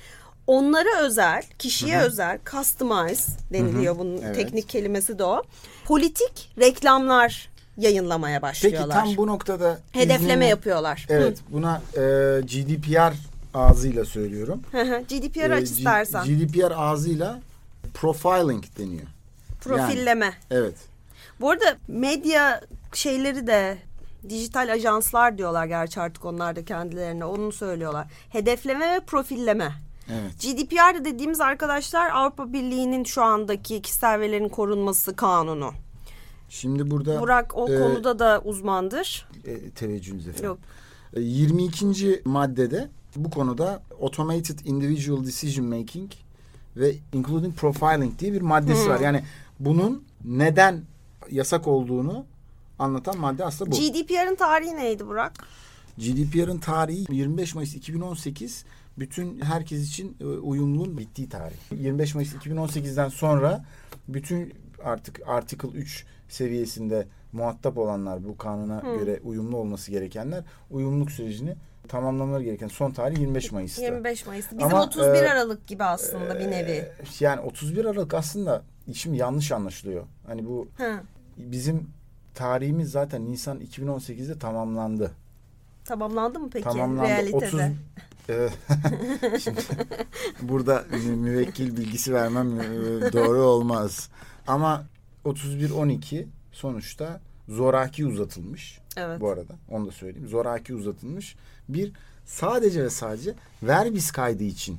[0.47, 4.37] onlara özel, kişiye özel, customize deniliyor bunun Evet.
[4.37, 5.43] teknik kelimesi de o.
[5.85, 8.95] Politik reklamlar yayınlamaya Peki başlıyorlar.
[8.95, 11.07] tam bu noktada Hedefleme iznini- yapıyorlar.
[11.09, 12.01] Evet buna e,
[12.41, 13.13] GDPR
[13.55, 14.63] ağzıyla söylüyorum.
[14.73, 15.03] Hı hı.
[15.09, 16.25] GDPR E, aç G- istersen.
[16.25, 17.41] GDPR ağzıyla
[17.95, 19.07] profiling deniyor.
[19.61, 20.33] Profilleme.
[20.51, 20.75] Evet.
[21.41, 22.61] Bu arada medya
[22.93, 23.79] şeyleri de
[24.29, 28.07] dijital ajanslar diyorlar gerçi artık onlar da kendilerine onu söylüyorlar.
[28.31, 29.73] Hedefleme ve profilleme.
[30.13, 30.33] Evet.
[30.43, 35.73] GDPR dediğimiz arkadaşlar Avrupa Birliği'nin şu andaki kişisel verilerin korunması kanunu.
[36.49, 39.29] Şimdi burada Burak o e, konuda da uzmandır.
[39.47, 40.45] e, teveccühünüz efendim.
[40.47, 40.59] Yok.
[41.15, 42.23] E, 22.
[42.25, 46.11] maddede bu konuda Automated Individual Decision Making
[46.77, 48.91] ve Including Profiling diye bir maddesi Hmm.
[48.91, 49.01] var.
[49.01, 49.23] Yani
[49.61, 50.83] bunun neden
[51.31, 52.25] yasak olduğunu
[52.79, 53.77] anlatan madde aslında bu.
[53.77, 55.33] GDPR'ın tarihi neydi Burak?
[55.99, 58.65] GDPR'ın tarihi 25 Mayıs 2018
[58.99, 61.57] bütün herkes için e, uyumluluğun bittiği tarih.
[61.73, 63.65] 25 Mayıs 2018'den sonra
[64.09, 71.57] bütün artık Article 3 seviyesinde muhatap olanlar bu kanuna göre uyumlu olması gerekenler uyumluluk sürecini
[71.89, 73.83] tamamlamaları gereken son tarih 25 Mayıs'ta.
[73.83, 74.59] 25 Mayıs'ta.
[74.59, 76.71] Bizim Ama, 31 e, Aralık gibi aslında bir nevi.
[76.71, 80.05] Ee, Yani 31 Aralık aslında işim yanlış anlaşılıyor.
[80.27, 81.01] Hani bu Hı.
[81.37, 81.91] bizim
[82.35, 85.11] tarihimiz zaten Nisan 2018'de tamamlandı.
[85.85, 87.09] Tamamlandı mı peki Tamamlandı.
[87.09, 87.47] realitede?
[87.47, 87.61] 30
[88.31, 88.49] Ee,
[89.41, 89.61] Şimdi
[90.43, 90.85] burada
[91.17, 92.65] müvekkil bilgisi vermem e,
[93.13, 94.09] doğru olmaz.
[94.47, 94.85] Ama
[95.31, 98.79] 31-12 sonuçta zoraki uzatılmış.
[98.97, 99.21] Evet.
[99.21, 100.29] Bu arada onu da söyleyeyim.
[100.29, 101.37] Zoraki uzatılmış.
[101.69, 101.93] Bir
[102.27, 104.79] sadece ve sadece verbis kaydı için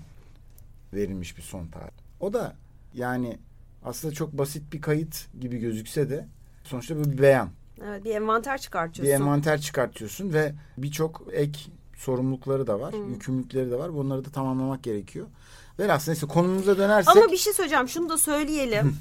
[0.94, 1.92] verilmiş bir son tarih.
[2.20, 2.56] O da
[2.94, 3.38] yani
[3.86, 6.28] aslında çok basit bir kayıt gibi gözükse de
[6.64, 7.50] sonuçta bu bir beyan.
[7.88, 9.14] Evet, bir envanter Bir çıkartıyorsun.
[9.14, 11.60] envanter çıkartıyorsun ve birçok ek
[11.96, 13.94] sorumlulukları da var, yükümlülükleri de var.
[13.94, 15.28] Bunları da tamamlamak gerekiyor.
[15.80, 17.88] Velhasıl neyse konumuza dönersek Ama bir şey söyleyeceğim.
[17.90, 18.98] Şunu da söyleyelim.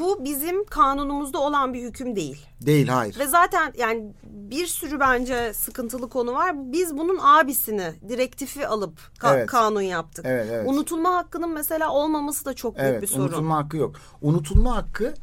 [0.00, 2.46] Bu bizim kanunumuzda olan bir hüküm değil.
[2.60, 3.18] değil hayır.
[3.18, 6.72] Ve zaten yani bir sürü bence sıkıntılı konu var.
[6.72, 9.46] Biz bunun abisini, direktifi alıp ka- Evet.
[9.46, 10.24] kanun yaptık.
[10.28, 10.68] Evet, evet.
[10.68, 13.22] Unutulma hakkının mesela olmaması da çok büyük bir sorun.
[13.24, 13.96] unutulma hakkı yok.
[14.22, 15.14] Unutulma hakkı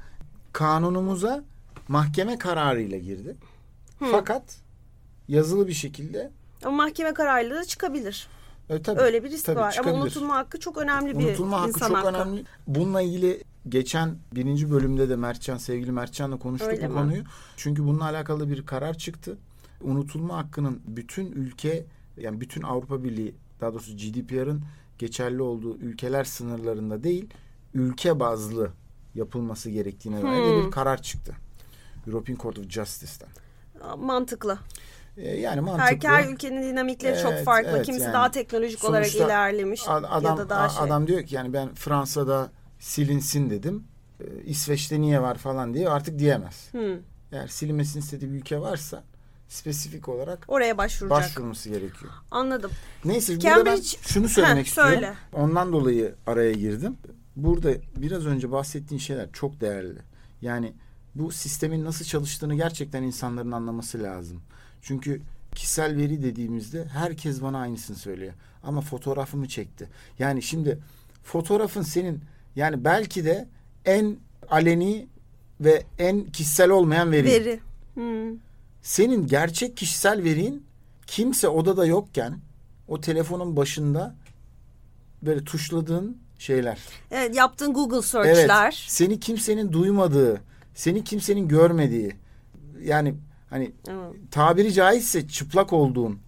[0.53, 1.43] kanunumuza
[1.87, 3.35] mahkeme kararıyla girdi.
[4.11, 4.43] Fakat
[5.27, 6.31] yazılı bir şekilde
[6.63, 8.27] Ama mahkeme kararıyla da çıkabilir.
[8.69, 9.71] E, tabii, Öyle bir risk tabii var.
[9.71, 9.93] çıkabilir.
[9.93, 12.07] Ama unutulma hakkı çok önemli bir Unutulma hakkı insan çok hakkı.
[12.07, 12.43] önemli.
[12.67, 16.99] Bununla ilgili geçen birinci bölümde de Mertcan, sevgili Mertcan'la konuştuk Öyle bu mi?
[16.99, 17.23] konuyu.
[17.57, 19.37] Çünkü bununla alakalı bir karar çıktı.
[19.81, 21.85] Unutulma hakkının bütün ülke,
[22.17, 24.61] yani bütün Avrupa Birliği, daha doğrusu GDPR'ın
[24.99, 27.29] geçerli olduğu ülkeler sınırlarında değil,
[27.73, 28.71] ülke bazlı
[29.15, 30.65] yapılması gerektiğine dair Hmm.
[30.65, 31.35] bir karar çıktı.
[32.07, 33.29] European Court of Justice'ten.
[33.97, 34.57] Mantıklı.
[35.17, 36.07] Ee, yani Her, mantıklı.
[36.09, 37.69] her ülkenin dinamikleri çok Evet, farklı.
[37.71, 40.83] evet, Kimisi yani daha teknolojik olarak ilerlemiş Ad- adam ya da daha şey.
[40.83, 43.83] adam diyor ki yani ben Fransa'da silinsin dedim.
[44.21, 46.67] Ee, İsveç'te niye var falan diye artık diyemez.
[46.71, 46.99] Hı.
[47.31, 49.03] Eğer silinmesini istediği bir ülke varsa
[49.49, 51.19] spesifik olarak Oraya başvuracak.
[51.19, 52.11] başvurması gerekiyor.
[52.31, 52.71] Anladım.
[53.05, 54.93] Neyse burada ben Cambridge- şunu söylemek Heh, istiyorum.
[54.93, 55.13] söyle.
[55.33, 56.97] Ondan dolayı araya girdim.
[57.35, 59.99] Burada biraz önce bahsettiğin şeyler çok değerli.
[60.41, 60.73] Yani
[61.15, 64.41] bu sistemin nasıl çalıştığını gerçekten insanların anlaması lazım.
[64.81, 65.21] Çünkü
[65.55, 68.33] kişisel veri dediğimizde herkes bana aynısını söylüyor.
[68.63, 69.89] Ama fotoğrafımı çekti.
[70.19, 70.79] Yani şimdi
[71.23, 72.21] fotoğrafın senin
[72.55, 73.47] yani belki de
[73.85, 74.17] en
[74.49, 75.07] aleni
[75.61, 77.27] ve en kişisel olmayan veri.
[77.27, 77.59] Veri.
[77.93, 78.37] Hmm.
[78.81, 80.65] Senin gerçek kişisel verin
[81.07, 82.39] kimse odada yokken
[82.87, 84.15] o telefonun başında
[85.21, 86.77] böyle tuşladığın şeyler.
[87.11, 88.05] Evet, yaptığın Google Evet.
[88.05, 88.85] search'ler.
[88.87, 90.41] Seni kimsenin duymadığı,
[90.75, 92.15] seni kimsenin görmediği.
[92.83, 93.15] Yani
[93.49, 94.31] hani Evet.
[94.31, 96.19] tabiri caizse çıplak olduğun,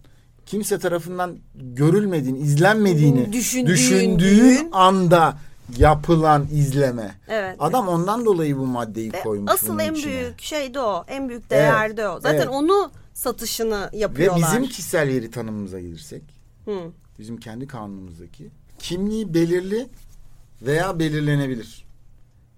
[0.46, 5.38] kimse tarafından görülmediğin, izlenmediğini Düşündüğün, düşündüğün anda
[5.78, 7.14] yapılan izleme.
[7.28, 7.56] Evet.
[7.58, 10.12] Adam ondan dolayı bu maddeyi Ve koymuş Asıl en içine.
[10.12, 11.04] büyük şey de o.
[11.08, 12.20] En büyük değer de o.
[12.20, 12.48] Zaten evet.
[12.48, 14.48] onu satışını Ve yapıyorlar.
[14.52, 16.22] bizim kişisel veri tanımımıza gelirsek,
[16.64, 16.80] Hı.
[17.18, 19.86] bizim kendi kanunumuzdaki kimliği belirli
[20.62, 21.84] veya belirlenebilir.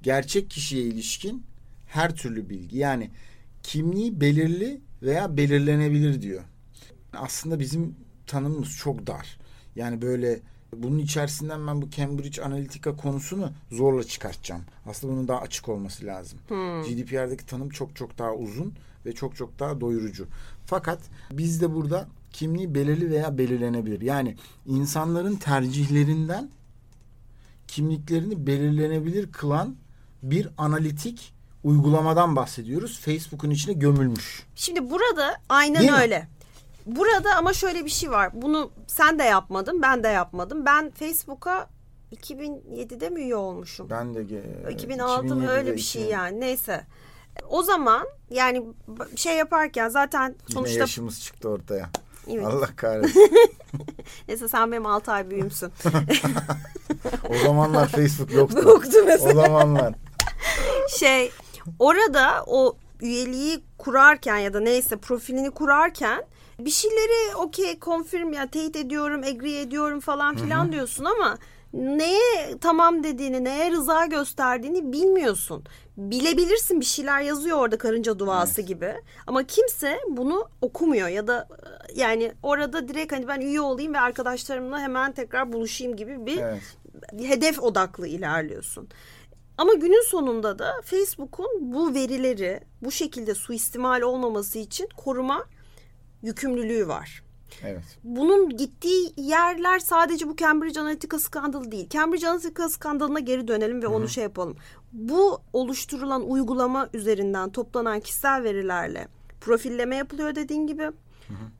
[0.03, 1.43] Gerçek kişiye ilişkin
[1.89, 2.79] her türlü bilgi.
[2.79, 3.11] Yani
[3.63, 6.43] kimliği belirli veya belirlenebilir diyor.
[7.13, 7.97] Aslında bizim
[8.27, 9.39] tanımımız çok dar.
[9.77, 10.41] Yani böyle
[10.77, 14.63] bunun içerisinden ben bu Cambridge Analytica konusunu zorla çıkartacağım.
[14.87, 16.39] Aslında bunun daha açık olması lazım.
[16.83, 18.75] GDPR'daki tanım çok çok daha uzun
[19.07, 20.27] ve çok çok daha doyurucu.
[20.67, 21.01] Fakat
[21.33, 24.01] biz de burada kimliği belirli veya belirlenebilir.
[24.01, 26.51] Yani insanların tercihlerinden
[27.69, 29.77] kimliklerini belirlenebilir kılan
[30.23, 31.33] bir analitik
[31.65, 33.01] uygulamadan bahsediyoruz.
[33.01, 34.47] Facebook'un içine gömülmüş.
[34.55, 35.99] Şimdi burada aynen Değil mi?
[35.99, 36.29] öyle.
[36.87, 38.31] Burada ama şöyle bir şey var.
[38.43, 40.67] Bunu sen de yapmadın, ben de yapmadım.
[40.67, 41.69] Ben Facebook'a
[42.17, 43.91] 2007'de mi üye olmuşum?
[43.91, 46.41] Ben de ge- 2006 mı 2007'de öyle bir şey yani.
[46.41, 46.87] Neyse.
[47.49, 48.63] O zaman yani
[49.17, 51.91] şey yaparken zaten Yine sonuçta yaşımız çıktı ortaya.
[52.31, 52.47] Evet.
[52.47, 53.31] Allah kahretsin.
[54.29, 55.73] neyse sen benim 6 ay büyüğümsün.
[57.31, 58.59] o zamanlar Facebook yoktu.
[58.67, 59.41] Yoktu mesela.
[59.41, 59.95] O zamanlar.
[60.99, 61.31] şey
[61.79, 66.25] orada o üyeliği kurarken ya da neyse profilini kurarken
[66.59, 71.39] bir şeyleri okey confirm ya teyit ediyorum, agree ediyorum falan filan diyorsun ama
[71.73, 75.65] neye tamam dediğini, neye rıza gösterdiğini bilmiyorsun.
[75.97, 78.95] Bilebilirsin bir şeyler yazıyor orada karınca duası gibi.
[79.27, 81.49] Ama kimse bunu okumuyor ya da
[81.97, 86.39] e, yani orada direkt hani ben üye olayım ve arkadaşlarımla hemen tekrar buluşayım gibi bir
[86.39, 86.63] Evet.
[87.13, 88.89] bir hedef odaklı ilerliyorsun.
[89.63, 95.45] Ama günün sonunda da Facebook'un bu verileri bu şekilde suistimal olmaması için koruma
[96.23, 97.23] yükümlülüğü var.
[97.65, 97.83] Evet.
[98.05, 101.89] Bunun gittiği yerler sadece bu Cambridge Analytica skandalı değil.
[101.89, 104.57] Cambridge Analytica skandalına geri dönelim ve onu şey yapalım.
[104.93, 109.09] Bu oluşturulan uygulama üzerinden toplanan kişisel verilerle
[109.41, 110.91] profilleme yapılıyor dediğin gibi.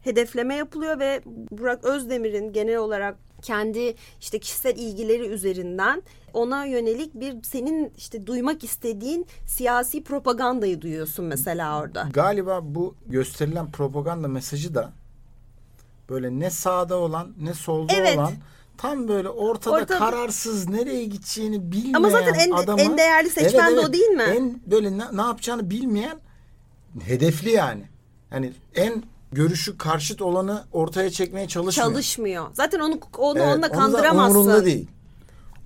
[0.01, 6.03] Hedefleme yapılıyor ve Burak Özdemir'in genel olarak kendi işte kişisel ilgileri üzerinden
[6.35, 12.09] ona yönelik bir senin işte duymak istediğin siyasi propagandayı duyuyorsun mesela orada.
[12.13, 14.93] Galiba bu gösterilen propaganda mesajı da
[16.11, 18.19] böyle ne sağda olan ne solda Evet.
[18.19, 18.33] olan
[18.79, 19.99] tam böyle ortada, Ortada.
[19.99, 24.23] kararsız nereye gideceğini bilmeyen Ama zaten en- adamı, en değerli seçmen de o değil mi?
[24.23, 26.19] En böyle ne, ne yapacağını bilmeyen
[27.05, 27.83] hedefli yani.
[28.33, 29.03] Yani en
[29.33, 31.91] görüşü karşıt olanı ortaya çekmeye çalışmıyor.
[31.91, 32.47] Çalışmıyor.
[32.53, 34.35] Zaten onu onu Evet, onunla kandıramazsın.
[34.39, 34.89] umurunda değil.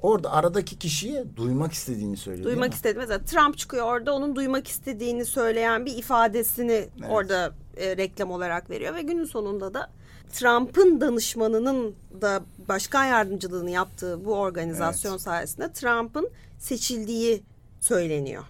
[0.02, 2.46] Orada aradaki kişiye duymak istediğini söylüyor.
[2.46, 2.74] Duymak mi?
[2.74, 2.98] istedi.
[2.98, 8.94] Mesela Trump çıkıyor orada onun duymak istediğini söyleyen bir ifadesini orada e, reklam olarak veriyor
[8.94, 9.90] ve günün sonunda da
[10.32, 17.42] Trump'ın danışmanının da başkan yardımcılığını yaptığı bu organizasyon sayesinde Trump'ın seçildiği
[17.80, 18.44] söyleniyor.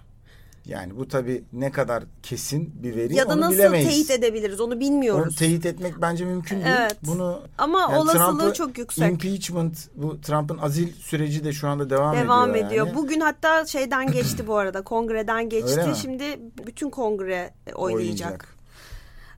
[0.67, 3.89] Yani bu tabii ne kadar kesin bir veri ya da onu nasıl bilemeyiz.
[3.89, 5.37] teyit edebiliriz onu Onu bilmiyoruz.
[5.37, 6.77] teyit etmek bence mümkün değil.
[6.81, 6.97] Evet.
[7.03, 9.11] Bunu Ama olasılığı Trump'ı çok yüksek.
[9.11, 12.67] Impeachment bu Trump'ın azil süreci de şu anda devam, Devam ediyor.
[12.67, 12.87] ediyor.
[12.87, 12.97] yani.
[12.97, 14.83] Bugün hatta şeyden geçti bu arada.
[14.83, 15.93] Kongreden geçti.
[16.03, 16.25] Şimdi
[16.67, 17.77] bütün kongre oylayacak.
[17.77, 18.56] Oynayacak.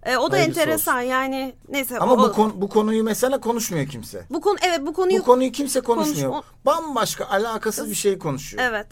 [0.06, 1.98] E, o da Hayırlısı enteresan yani neyse.
[1.98, 4.24] Ama o, bu konu, bu konuyu mesela konuşmuyor kimse.
[4.30, 6.30] bu konu evet bu konuyu Bu konuyu kimse konuşmuyor.
[6.30, 8.62] Konuş- Bambaşka alakasız bir şey konuşuyor.
[8.68, 8.86] evet.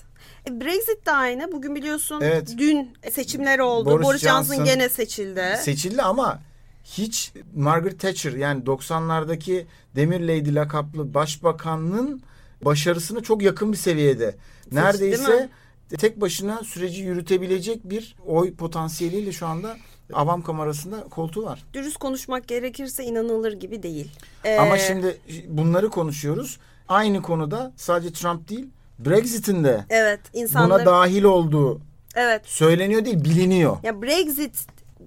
[0.51, 1.53] E, Brexit de aynı.
[1.53, 2.55] Bugün biliyorsun Evet.
[2.59, 3.91] dün seçimler oldu.
[3.91, 5.59] Boris Boris, Johnson, Johnson gene seçildi.
[5.63, 6.41] Seçildi ama
[6.85, 9.65] hiç Margaret Thatcher yani 90'lardaki
[9.97, 12.23] Demir Lady lakaplı başbakanın
[12.65, 14.37] başarısına çok yakın bir seviyede.
[14.73, 15.49] Neredeyse
[15.99, 19.77] tek başına süreci yürütebilecek bir oy potansiyeliyle şu anda
[20.13, 21.65] avam kamerasında koltuğu var.
[21.73, 24.11] Dürüst konuşmak gerekirse inanılır gibi değil.
[24.45, 26.59] E, Ama şimdi bunları konuşuyoruz.
[26.89, 28.67] Aynı konuda sadece Trump değil
[28.99, 31.81] Brexit'in de evet insanlar buna dahil olduğu
[32.15, 33.77] evet söyleniyor değil biliniyor.
[33.83, 34.67] Ya Brexit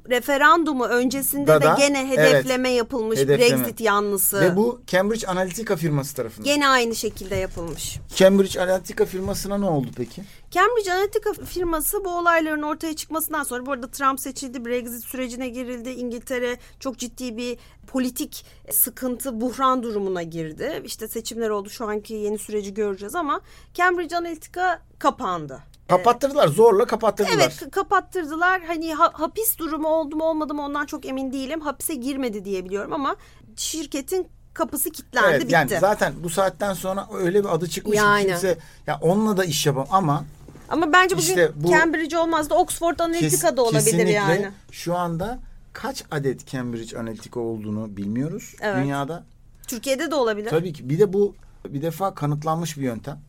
[0.09, 3.61] referandumu öncesinde Da de da, gene hedefleme yapılmış hedefleme.
[3.61, 4.41] Brexit yanlısı.
[4.41, 6.45] Ve bu Cambridge Analytica firması tarafından.
[6.45, 7.99] Gene aynı şekilde yapılmış.
[8.15, 10.23] Cambridge Analytica firmasına ne oldu peki?
[10.51, 15.89] Cambridge Analytica firması bu olayların ortaya çıkmasından sonra bu arada Trump seçildi, Brexit sürecine girildi.
[15.89, 20.81] İngiltere çok ciddi bir politik sıkıntı, buhran durumuna girdi.
[20.85, 23.41] İşte seçimler oldu şu anki yeni süreci göreceğiz ama
[23.73, 25.59] Cambridge Analytica kapandı.
[25.89, 26.47] Kapattırdılar.
[26.47, 27.35] Zorla kapattırdılar.
[27.35, 28.61] Evet kapattırdılar.
[28.67, 31.61] Hani ha- hapis durumu oldu mu olmadı mı ondan çok emin değilim.
[31.61, 33.15] Hapise girmedi diye biliyorum ama
[33.55, 35.53] şirketin kapısı kilitlendi Evet, bitti.
[35.53, 38.21] yani zaten bu saatten sonra öyle bir adı çıkmış Yani.
[38.21, 40.23] ki kimse ya onunla da iş yapamam ama
[40.69, 44.49] ama bence bugün İşte bu- Cambridge olmaz da Oxford kes- Analytica da olabilir yani.
[44.71, 45.39] şu anda
[45.73, 48.83] kaç adet Cambridge Analytica olduğunu bilmiyoruz Evet.
[48.83, 49.23] dünyada.
[49.67, 50.49] Türkiye'de de olabilir.
[50.49, 51.35] Tabii ki bir de bu
[51.67, 53.19] bir defa kanıtlanmış bir yöntem.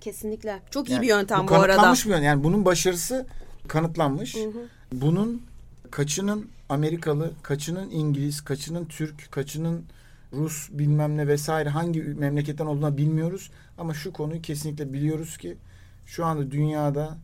[0.00, 0.62] Kesinlikle.
[0.70, 1.66] Çok iyi Yani bir yöntem bu, bu arada.
[1.66, 2.24] kanıtlanmış bir yöntem.
[2.24, 3.26] Yani bunun başarısı
[3.68, 4.36] kanıtlanmış.
[4.92, 5.42] Bunun
[5.90, 9.84] kaçının Amerikalı, kaçının İngiliz, kaçının Türk, kaçının
[10.32, 13.50] Rus bilmem ne vesaire hangi memleketten olduğunu bilmiyoruz.
[13.78, 15.56] Ama şu konuyu kesinlikle biliyoruz ki
[16.06, 17.18] şu anda dünyada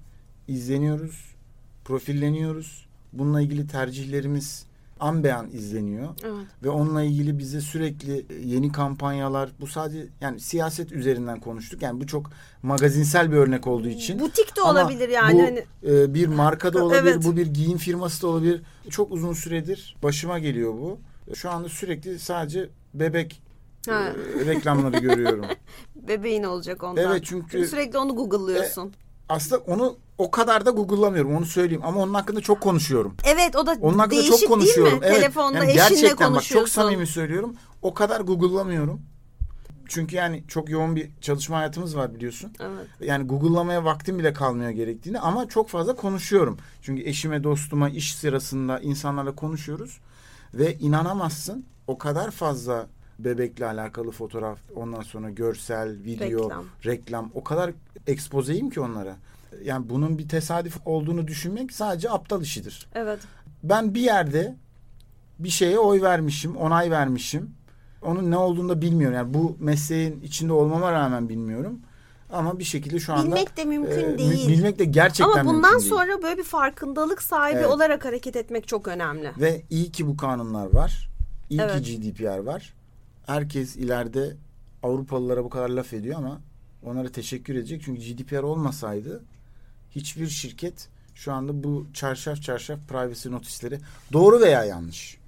[0.48, 1.34] izleniyoruz,
[1.84, 2.86] profilleniyoruz.
[3.12, 4.66] Bununla ilgili tercihlerimiz
[5.04, 6.08] an be an izleniyor.
[6.24, 6.46] Evet.
[6.62, 11.82] Ve onunla ilgili bize sürekli yeni kampanyalar bu sadece yani siyaset üzerinden konuştuk.
[11.82, 12.30] Yani bu çok
[12.62, 14.20] magazinsel bir örnek olduğu için.
[14.20, 15.38] Butik de Ama olabilir yani.
[15.38, 15.64] Bu Hani
[15.96, 17.24] e, bir marka da olabilir, Evet.
[17.24, 18.62] bu bir giyim firması da olabilir.
[18.90, 20.98] Çok uzun süredir başıma geliyor bu.
[21.34, 23.42] Şu anda sürekli sadece bebek
[23.88, 24.02] Ha.
[24.40, 25.44] e, reklamları görüyorum.
[25.96, 27.04] bebeğin olacak ondan.
[27.10, 28.92] Evet, çünkü- sürekli onu Google'lıyorsun.
[29.28, 33.16] Aslında onu o kadar da Google'lamıyorum onu söyleyeyim ama onun hakkında çok konuşuyorum.
[33.24, 34.92] evet o da Onun hakkında değişik çok konuşuyorum.
[34.92, 35.06] değil mi?
[35.06, 35.20] Evet.
[35.20, 37.56] Telefonda yani eşinle gerçekten bak çok samimi söylüyorum.
[37.82, 39.00] O kadar Google'lamıyorum.
[39.88, 42.52] Çünkü yani çok yoğun bir çalışma hayatımız var biliyorsun.
[42.60, 42.86] Evet.
[43.00, 46.58] Yani Google'lamaya vaktim bile kalmıyor gerektiğini ama çok fazla konuşuyorum.
[46.82, 49.98] Çünkü eşime, dostuma, iş sırasında insanlarla konuşuyoruz.
[50.54, 52.86] Ve inanamazsın o kadar fazla
[53.18, 56.64] bebekle alakalı fotoğraf, ondan sonra görsel, video, Reklam.
[56.84, 57.72] reklam, o kadar
[58.06, 59.16] ekspozeyim ki onlara.
[59.64, 62.86] Yani bunun bir tesadüf olduğunu düşünmek sadece aptal işidir.
[62.94, 63.18] Evet.
[63.62, 64.56] Ben bir yerde
[65.38, 67.50] bir şeye oy vermişim, onay vermişim.
[68.02, 69.16] Onun ne olduğunu da bilmiyorum.
[69.16, 71.80] Yani bu mesleğin içinde olmama rağmen bilmiyorum.
[72.32, 74.48] Ama bir şekilde şu anda Bilmek de mümkün e, değil.
[74.48, 75.90] Bilmek de gerçekten Ama bundan mümkün değil.
[75.90, 77.70] sonra böyle bir farkındalık sahibi Evet.
[77.70, 79.32] olarak hareket etmek çok önemli.
[79.40, 81.08] Ve iyi ki bu kanunlar var.
[81.50, 81.82] İyi Evet.
[81.84, 82.74] ki GDPR var.
[83.26, 84.36] Herkes ileride
[84.82, 86.40] Avrupalılara bu kadar laf ediyor ama
[86.82, 87.82] onlara teşekkür edecek.
[87.84, 89.22] Çünkü GDPR olmasaydı
[89.90, 93.80] hiçbir şirket şu anda bu çarşaf çarşaf privacy notisleri
[94.12, 95.18] doğru veya yanlış.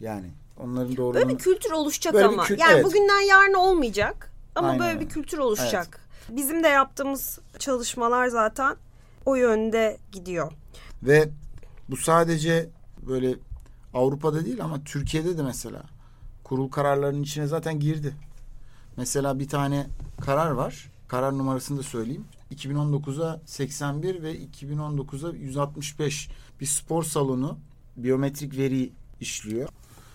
[0.00, 1.14] Yani onların doğruluğunu...
[1.14, 2.42] Böyle bir kültür oluşacak Böyle ama.
[2.42, 2.84] kül- yani evet.
[2.84, 4.32] bugünden yarın olmayacak.
[4.54, 5.00] Ama Aynen böyle öyle.
[5.00, 6.00] bir kültür oluşacak.
[6.28, 8.76] Bizim de yaptığımız çalışmalar zaten
[9.26, 10.52] o yönde gidiyor.
[11.02, 11.28] Ve
[11.88, 12.68] bu sadece
[13.02, 13.34] böyle
[13.94, 15.82] Avrupa'da değil ama Türkiye'de de mesela
[16.50, 18.14] kurul kararlarının içine zaten girdi.
[18.96, 19.86] Mesela bir tane
[20.20, 20.90] karar var.
[21.08, 22.24] Karar numarasını da söyleyeyim.
[22.54, 26.28] 2019'a 81 ve 2019'a 165
[26.60, 27.58] bir spor salonu
[27.96, 29.68] biyometrik veri işliyor.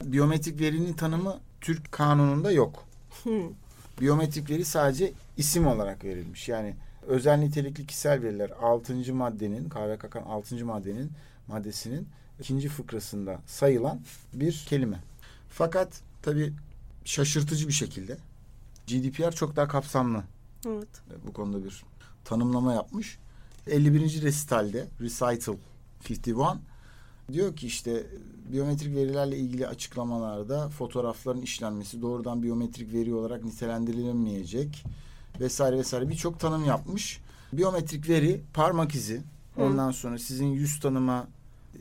[0.04, 2.86] Biyometrik verinin tanımı Türk kanununda yok.
[4.02, 6.50] Biyometrik veri sadece isim olarak verilmiş.
[6.50, 6.76] Yani
[7.08, 9.13] özel nitelikli kişisel veriler 6.
[9.13, 10.65] maddenin KVKK'nın 6.
[10.65, 11.12] maddenin
[11.48, 12.08] maddesinin
[12.39, 14.02] ikinci fıkrasında sayılan
[14.34, 15.00] bir kelime.
[15.50, 16.53] Fakat tabii
[17.05, 18.17] şaşırtıcı bir şekilde
[18.88, 20.23] GDPR çok daha kapsamlı
[20.67, 20.88] Evet.
[21.27, 21.83] bu konuda bir
[22.23, 23.17] tanımlama yapmış.
[23.67, 24.21] 51.
[24.21, 25.55] resitalde Recital
[26.09, 26.35] 51
[27.33, 28.05] diyor ki işte
[28.51, 34.83] biyometrik verilerle ilgili açıklamalarda fotoğrafların işlenmesi doğrudan biyometrik veri olarak nitelendirilemeyecek
[35.39, 37.21] vesaire vesaire birçok tanım yapmış.
[37.53, 39.21] Biyometrik veri parmak izi
[39.57, 41.27] ondan sonra sizin yüz tanıma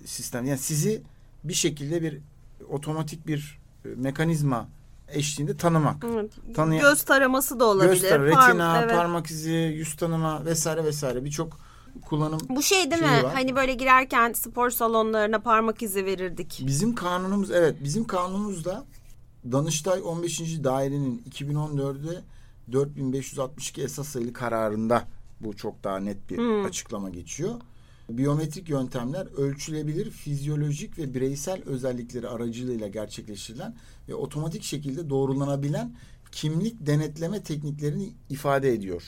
[0.05, 1.03] sistem yani sizi
[1.45, 2.19] bir şekilde bir
[2.69, 4.69] otomatik bir mekanizma
[5.09, 6.05] eşliğinde tanımak.
[6.13, 6.33] Evet.
[6.55, 7.91] Tanıya- Göz taraması da olabilir.
[7.93, 8.95] Göster, Parm- retina, evet.
[8.97, 11.59] parmak izi, yüz tanıma vesaire vesaire birçok
[12.09, 12.41] kullanım.
[12.49, 13.09] Bu şey değil mi?
[13.09, 13.35] var.
[13.35, 16.63] Hani böyle girerken spor salonlarına parmak izi verirdik.
[16.67, 18.85] Bizim kanunumuz evet bizim kanunumuzda
[19.53, 20.65] Danıştay 15.
[20.65, 22.21] dairenin 2014'de
[22.73, 25.03] 4562 esas sayılı kararında
[25.41, 26.65] bu çok daha net bir Hmm.
[26.65, 27.55] açıklama geçiyor.
[28.09, 33.75] Biyometrik yöntemler ölçülebilir fizyolojik ve bireysel özellikleri aracılığıyla gerçekleştirilen
[34.09, 35.95] ve otomatik şekilde doğrulanabilen
[36.33, 39.03] kimlik denetleme tekniklerini ifade ediyor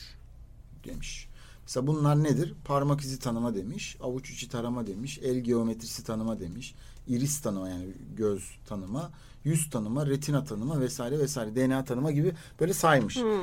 [0.84, 1.28] demiş.
[1.62, 2.54] Mesela bunlar nedir?
[2.64, 6.74] Parmak izi tanıma demiş, avuç içi tarama demiş, el geometrisi tanıma demiş,
[7.08, 7.86] iris tanıma yani
[8.16, 9.10] göz tanıma,
[9.44, 13.16] yüz tanıma, retina tanıma vesaire vesaire DNA tanıma gibi böyle saymış.
[13.16, 13.40] Hmm.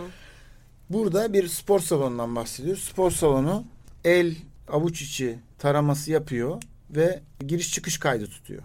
[0.89, 2.83] Burada bir spor salonundan bahsediyoruz.
[2.83, 3.63] Spor salonu
[4.03, 4.35] el
[4.67, 6.63] avuç içi taraması yapıyor.
[6.89, 8.63] ve giriş çıkış kaydı tutuyor.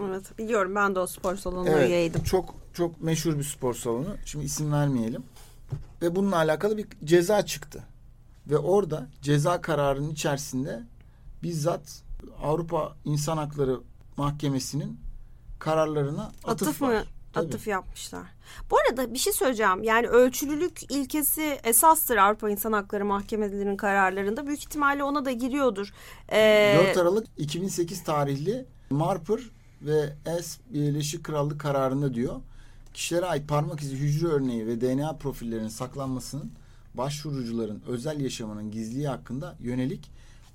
[0.00, 2.22] Evet biliyorum ben de o spor salonuna Evet, üyeydim.
[2.22, 4.16] çok çok meşhur bir spor salonu.
[4.24, 5.22] Şimdi isim vermeyelim.
[6.02, 7.84] Ve bununla alakalı bir ceza çıktı.
[8.46, 10.82] Ve orada ceza kararının içerisinde
[11.42, 12.02] bizzat
[12.42, 13.80] Avrupa İnsan Hakları
[14.16, 15.00] Mahkemesi'nin
[15.58, 16.92] kararlarına atıf, Atıf, var.
[16.94, 17.04] mı?
[17.32, 17.46] Tabii.
[17.46, 18.26] Atıf yapmışlar.
[18.70, 19.82] Bu arada bir şey söyleyeceğim.
[19.82, 24.46] Yani ölçülülük ilkesi esastır Avrupa İnsan Hakları Mahkemelerinin kararlarında.
[24.46, 25.92] Büyük ihtimalle ona da giriyordur.
[26.32, 29.40] Ee, 4 Aralık 2008 tarihli Marper
[29.82, 30.12] ve
[30.42, 32.40] S Birleşik Krallık kararında diyor.
[32.94, 36.52] Kişilere ait parmak izi, hücre örneği ve DNA profillerinin saklanmasının
[36.94, 40.10] başvurucuların özel yaşamının gizliliği hakkında yönelik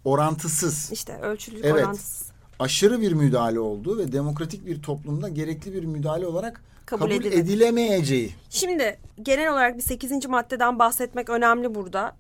[0.05, 1.83] orantısız, işte ölçülülük Evet.
[1.83, 2.34] orantısız.
[2.59, 7.39] Aşırı bir müdahale olduğu ve demokratik bir toplumda gerekli bir müdahale olarak Kabul kabul, edilemedi.
[7.39, 8.35] edilemeyeceği.
[8.49, 10.25] Şimdi genel olarak bir 8.
[10.27, 12.15] maddeden bahsetmek önemli burada.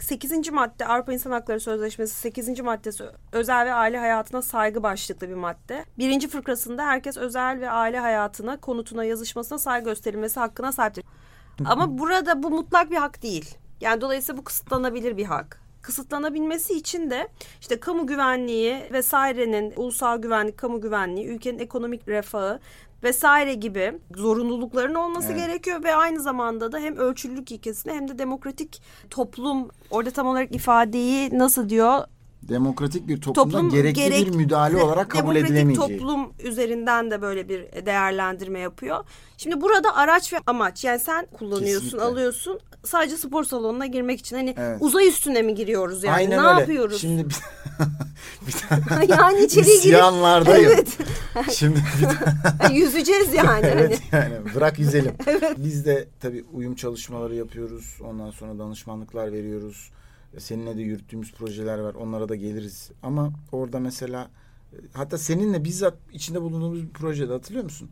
[0.00, 0.50] 8.
[0.52, 2.60] madde Avrupa İnsan Hakları Sözleşmesi 8.
[2.60, 5.84] maddesi özel ve aile hayatına saygı başlıklı bir madde.
[5.98, 11.04] Birinci fıkrasında herkes özel ve aile hayatına, konutuna, yazışmasına saygı gösterilmesi hakkına sahiptir.
[11.64, 13.54] Ama burada bu mutlak bir hak değil.
[13.80, 15.60] Yani dolayısıyla bu kısıtlanabilir bir hak.
[15.88, 17.28] Kısıtlanabilmesi için de
[17.60, 22.60] işte kamu güvenliği vesairenin ulusal güvenlik, kamu güvenliği, ülkenin ekonomik refahı
[23.02, 25.46] vesaire gibi zorunlulukların olması Evet.
[25.46, 30.54] gerekiyor ve aynı zamanda da hem ölçülülük ilkesine hem de demokratik toplum orada tam olarak
[30.54, 32.04] ifadeyi nasıl diyor
[32.42, 35.98] Demokratik bir toplumda Toplum gerekli gerek- bir müdahale olarak kabul demokratik edilemeyeceği.
[35.98, 39.04] toplum üzerinden de böyle bir değerlendirme yapıyor.
[39.36, 42.06] Şimdi burada araç ve amaç yani sen kullanıyorsun, Kesinlikle.
[42.08, 44.76] alıyorsun sadece spor salonuna girmek için hani Evet.
[44.80, 46.60] uzay üstüne mi giriyoruz yani Aynen ne öyle.
[46.60, 47.00] yapıyoruz?
[47.00, 47.34] Şimdi bir,
[48.46, 50.70] bir tane yani girip İsyanlardayım.
[50.70, 50.98] Evet.
[51.52, 51.78] Şimdi
[52.68, 53.66] bir yüzeceğiz yani.
[53.66, 54.22] evet hani.
[54.32, 55.12] yani bırak yüzelim.
[55.56, 57.96] Biz de tabii uyum çalışmaları yapıyoruz.
[58.04, 59.90] Ondan sonra danışmanlıklar veriyoruz.
[60.38, 61.94] Seninle de yürüttüğümüz projeler var.
[61.94, 62.90] Onlara da geliriz.
[63.02, 64.30] Ama orada mesela
[64.72, 67.90] e, hatta seninle bizzat içinde bulunduğumuz bir projede hatırlıyor musun?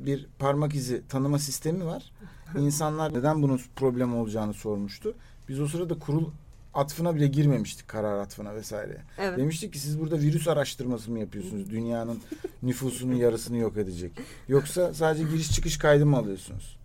[0.00, 2.12] Bir parmak izi tanıma sistemi var.
[2.58, 5.14] İnsanlar neden bunun problem olacağını sormuştu.
[5.48, 6.30] Biz o sırada kurul
[6.74, 9.02] atfına bile girmemiştik karar atfına vesaire.
[9.18, 9.38] Evet.
[9.38, 11.70] Demiştik ki siz burada virüs araştırması mı yapıyorsunuz?
[11.70, 12.18] Dünyanın
[12.62, 14.12] nüfusunun yarısını yok edecek.
[14.48, 16.76] Yoksa sadece giriş çıkış kaydı mı alıyorsunuz?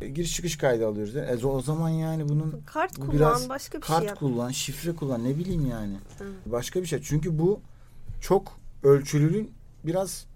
[0.00, 1.16] E, giriş çıkış kaydı alıyoruz.
[1.16, 4.18] E, o zaman yani bunun Kart bu kullan biraz başka bir kart şey yap.
[4.18, 5.96] kullan, şifre kullan ne bileyim yani.
[6.20, 6.32] Evet.
[6.46, 7.02] Başka bir şey.
[7.02, 7.60] Çünkü bu
[8.20, 9.50] çok ölçülülüğün
[9.84, 10.26] biraz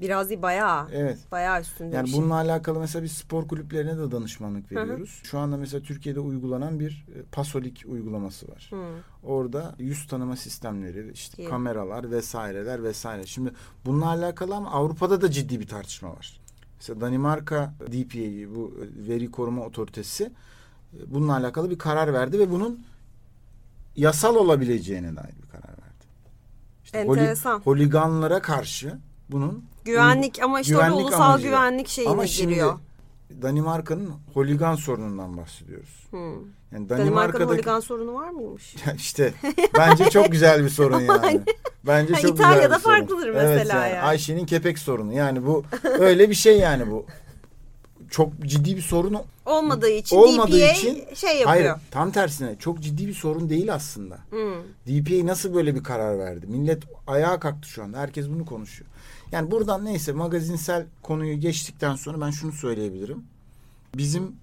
[0.00, 0.88] Biraz değil bayağı.
[0.92, 1.18] evet.
[1.32, 2.20] Bayağı üstünde Yani bir şey.
[2.20, 4.74] bununla alakalı mesela biz spor kulüplerine de danışmanlık hı.
[4.74, 5.20] veriyoruz.
[5.24, 8.70] Şu anda mesela Türkiye'de uygulanan bir e, Pasolik uygulaması var.
[8.70, 8.76] Hı.
[9.22, 11.48] Orada yüz tanıma sistemleri, işte Değil.
[11.48, 13.26] kameralar vesaireler vesaire.
[13.26, 13.50] Şimdi
[13.84, 16.40] bununla alakalı ama Avrupa'da da ciddi bir tartışma var.
[16.82, 18.74] Mesela Danimarka DPA'yı bu
[19.08, 20.30] veri koruma otoritesi e,
[21.14, 22.84] bununla alakalı bir karar verdi ve bunun
[23.96, 26.04] yasal olabileceğine dair bir karar verdi.
[26.84, 27.60] İşte holi- Enteresan.
[27.60, 28.98] holiganlara karşı
[29.30, 31.50] bunun Güvenlik ama işte Güvenlik ulusal amacıyla.
[31.50, 32.78] güvenlik şeyine ama giriyor.
[33.42, 36.06] Danimarka'nın holigan sorunundan bahsediyoruz.
[36.10, 36.32] Hı.
[36.72, 38.74] Yani Danimarka'daki holigan sorunu var mıymış?
[38.96, 39.34] işte
[39.78, 41.40] bence çok güzel bir sorun yani.
[41.86, 42.94] Bence çok İtalya'da güzel bir sorun.
[42.94, 44.00] farklıdır Evet mesela yani.
[44.00, 45.12] Ayşe'nin kepek sorunu.
[45.12, 47.06] Yani bu öyle bir şey yani bu.
[48.10, 51.48] Çok ciddi bir sorun Olmadığı için olmadığı DPA için şey yapıyor.
[51.48, 54.18] Hayır, tam tersine çok ciddi bir sorun değil aslında.
[54.30, 54.54] Hı.
[54.86, 56.46] DPA nasıl böyle bir karar verdi?
[56.46, 57.98] Millet ayağa kalktı şu anda.
[57.98, 58.90] Herkes bunu konuşuyor.
[59.32, 63.24] Yani buradan neyse magazinsel konuyu geçtikten sonra ben şunu söyleyebilirim.
[63.94, 64.36] Bizim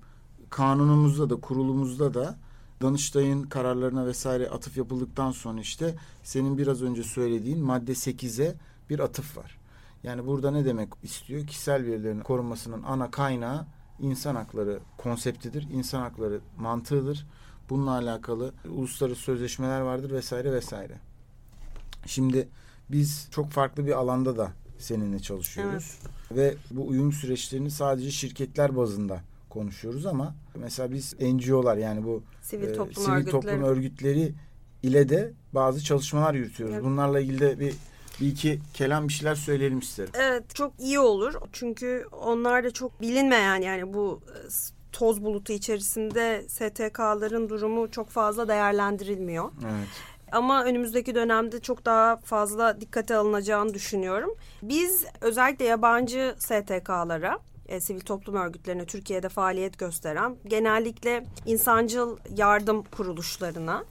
[0.50, 2.38] kanunumuzda da kurulumuzda da
[2.82, 8.56] Danıştay'ın kararlarına vesaire atıf yapıldıktan sonra işte senin biraz önce söylediğin madde 8'e
[8.90, 9.58] bir atıf var.
[10.04, 11.48] Yani burada ne demek istiyor?
[11.48, 13.66] Kişisel verilerin korunmasının ana kaynağı
[14.00, 15.68] insan hakları konseptidir.
[15.74, 17.28] İnsan hakları mantığıdır.
[17.70, 20.98] Bununla alakalı uluslararası sözleşmeler vardır vesaire vesaire.
[22.06, 22.50] Şimdi
[22.90, 26.00] biz çok farklı bir alanda da seninle çalışıyoruz.
[26.32, 32.68] Ve bu uyum süreçlerini sadece şirketler bazında konuşuyoruz ama mesela biz NGO'lar yani bu Sivil
[32.68, 33.32] e, toplum sivil örgütleri.
[33.32, 34.34] toplum örgütleri
[34.84, 36.76] ile de bazı çalışmalar yürütüyoruz.
[36.76, 36.86] Evet.
[36.86, 37.74] Bunlarla ilgili de bir,
[38.22, 40.12] bir iki kelam bir şeyler söyleyelim isterim.
[40.14, 41.34] Evet çok iyi olur.
[41.54, 44.38] Çünkü onlar da çok bilinmeyen yani bu e,
[44.92, 49.52] toz bulutu içerisinde STK'ların durumu çok fazla değerlendirilmiyor.
[49.64, 49.88] Evet.
[50.32, 54.36] Ama önümüzdeki dönemde çok daha fazla dikkate alınacağını düşünüyorum.
[54.62, 57.40] Biz özellikle yabancı STK'lara
[57.70, 63.86] e, sivil toplum örgütlerine Türkiye'de faaliyet gösteren genellikle insancıl yardım kuruluşlarına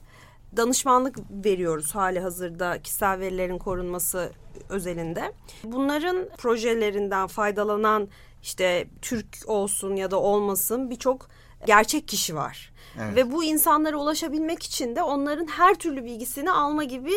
[0.57, 4.31] danışmanlık veriyoruz hali hazırda kişisel verilerin korunması
[4.69, 5.33] özelinde.
[5.63, 8.07] Bunların projelerinden faydalanan
[8.41, 11.29] işte Türk olsun ya da olmasın birçok
[11.65, 12.73] gerçek kişi var.
[12.99, 13.15] Evet.
[13.15, 17.11] Ve bu insanlara ulaşabilmek için de onların her türlü bilgisini alma gibi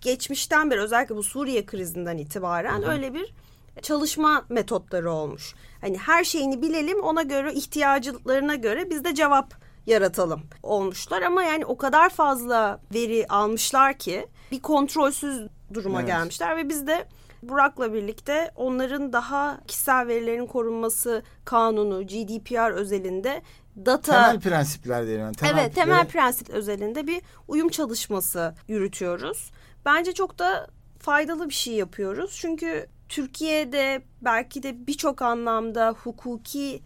[0.00, 3.34] geçmişten beri özellikle bu Suriye krizinden itibaren öyle bir
[3.82, 5.54] çalışma metotları olmuş.
[5.80, 9.54] Hani her şeyini bilelim ona göre ihtiyaclarına göre biz de cevap
[9.86, 16.08] yaratalım olmuşlar ama yani o kadar fazla veri almışlar ki bir kontrolsüz duruma Evet.
[16.08, 17.04] gelmişler ve biz de
[17.42, 23.42] Burak'la birlikte onların daha kişisel verilerin korunması kanunu GDPR özelinde
[23.76, 25.22] data Temel prensipler diyelim.
[25.24, 25.34] yani.
[25.36, 29.50] Temel, evet temel prensip özelinde bir uyum çalışması yürütüyoruz.
[29.84, 30.66] Bence çok da
[30.98, 32.36] faydalı bir şey yapıyoruz.
[32.40, 32.86] Çünkü
[33.24, 36.82] Türkiye'de belki de birçok anlamda hukuki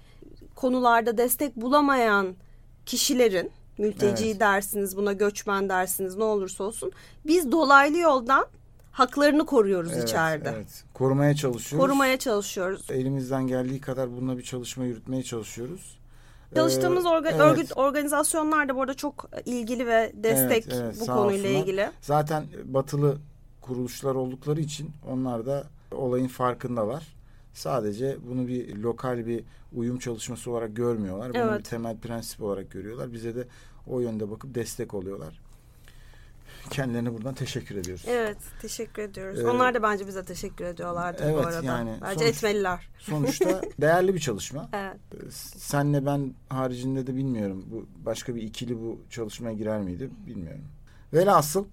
[0.54, 2.34] konularda destek bulamayan
[2.86, 4.40] kişilerin mülteci Evet.
[4.40, 6.92] dersiniz buna göçmen dersiniz ne olursa olsun
[7.26, 8.46] biz dolaylı yoldan
[8.92, 10.52] haklarını koruyoruz Evet, içeride.
[10.56, 10.84] Evet.
[10.94, 11.86] Korumaya çalışıyoruz.
[11.86, 12.90] Korumaya çalışıyoruz.
[12.90, 15.98] Elimizden geldiği kadar bununla bir çalışma yürütmeye çalışıyoruz.
[16.54, 17.40] Çalıştığımız Ee, orga- evet.
[17.40, 21.60] örgüt organizasyonlar da burada çok ilgili ve destek Evet, evet, bu konuyla olsunlar.
[21.62, 21.90] ilgili.
[22.00, 23.16] Zaten batılı
[23.60, 27.06] kuruluşlar oldukları için onlar da olayın farkındalar.
[27.54, 31.28] Sadece bunu bir lokal bir uyum çalışması olarak görmüyorlar.
[31.34, 31.58] Bunu Evet.
[31.58, 33.12] bir temel prensip olarak görüyorlar.
[33.12, 33.44] Bize de
[33.86, 35.40] o yönde bakıp destek oluyorlar.
[36.70, 38.04] Kendilerine buradan teşekkür ediyoruz.
[38.08, 39.40] Evet, teşekkür ediyoruz.
[39.40, 41.66] Ee, Onlar da bence bize teşekkür ediyorlardı evet, bu arada.
[41.66, 42.88] yani bence sonuç- etmeliler.
[42.98, 44.68] Sonuçta değerli bir çalışma.
[44.72, 44.96] Evet.
[45.14, 47.64] Ee, Senle ben haricinde de bilmiyorum.
[47.70, 50.64] Bu başka bir ikili bu çalışmaya girer miydi bilmiyorum.
[51.12, 51.64] Velhasıl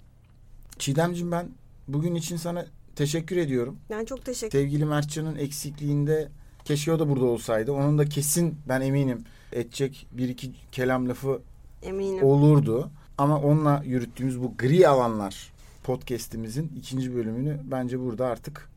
[0.80, 1.50] Çiğdemciğim ben
[1.88, 2.66] bugün için sana
[2.96, 3.78] teşekkür ediyorum.
[3.90, 6.30] Yani çok teşekkür Sevgili Mertcan'ın eksikliğinde
[6.66, 7.72] keşke o da burada olsaydı.
[7.72, 11.42] Onun da kesin ben eminim edecek bir iki kelam lafı
[11.84, 12.24] eminim.
[12.24, 12.90] olurdu.
[13.18, 18.70] Ama onunla yürüttüğümüz bu gri alanlar podcast'imizin ikinci bölümünü bence burada artık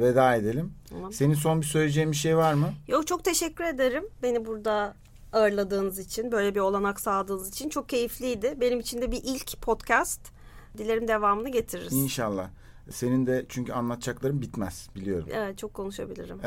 [0.00, 0.72] veda edelim.
[0.90, 1.12] Tamam.
[1.12, 2.72] Senin son bir söyleyeceğin bir şey var mı?
[2.88, 4.94] Yok çok teşekkür ederim beni burada
[5.32, 7.68] ağırladığınız için, böyle bir olanak sağladığınız için.
[7.68, 8.54] Çok keyifliydi.
[8.60, 10.20] Benim için de bir ilk podcast.
[10.78, 11.92] Dilerim devamını getiririz.
[11.92, 12.48] İnşallah.
[12.90, 15.28] Senin de çünkü anlatacakların bitmez biliyorum.
[15.32, 16.38] Evet, çok konuşabilirim.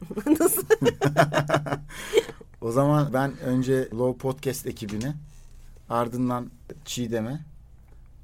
[2.60, 5.14] O zaman ben önce Low Podcast ekibine,
[5.88, 6.50] ardından
[6.84, 7.40] Çiğdem'e,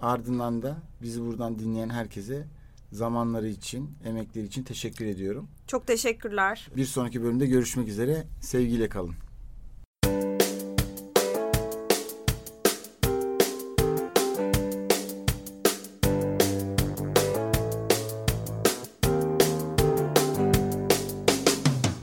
[0.00, 2.46] ardından da bizi buradan dinleyen herkese
[2.92, 5.48] zamanları için, emekleri için teşekkür ediyorum.
[5.66, 6.68] Çok teşekkürler.
[6.76, 8.26] Bir sonraki bölümde görüşmek üzere.
[8.40, 9.14] Sevgiyle kalın.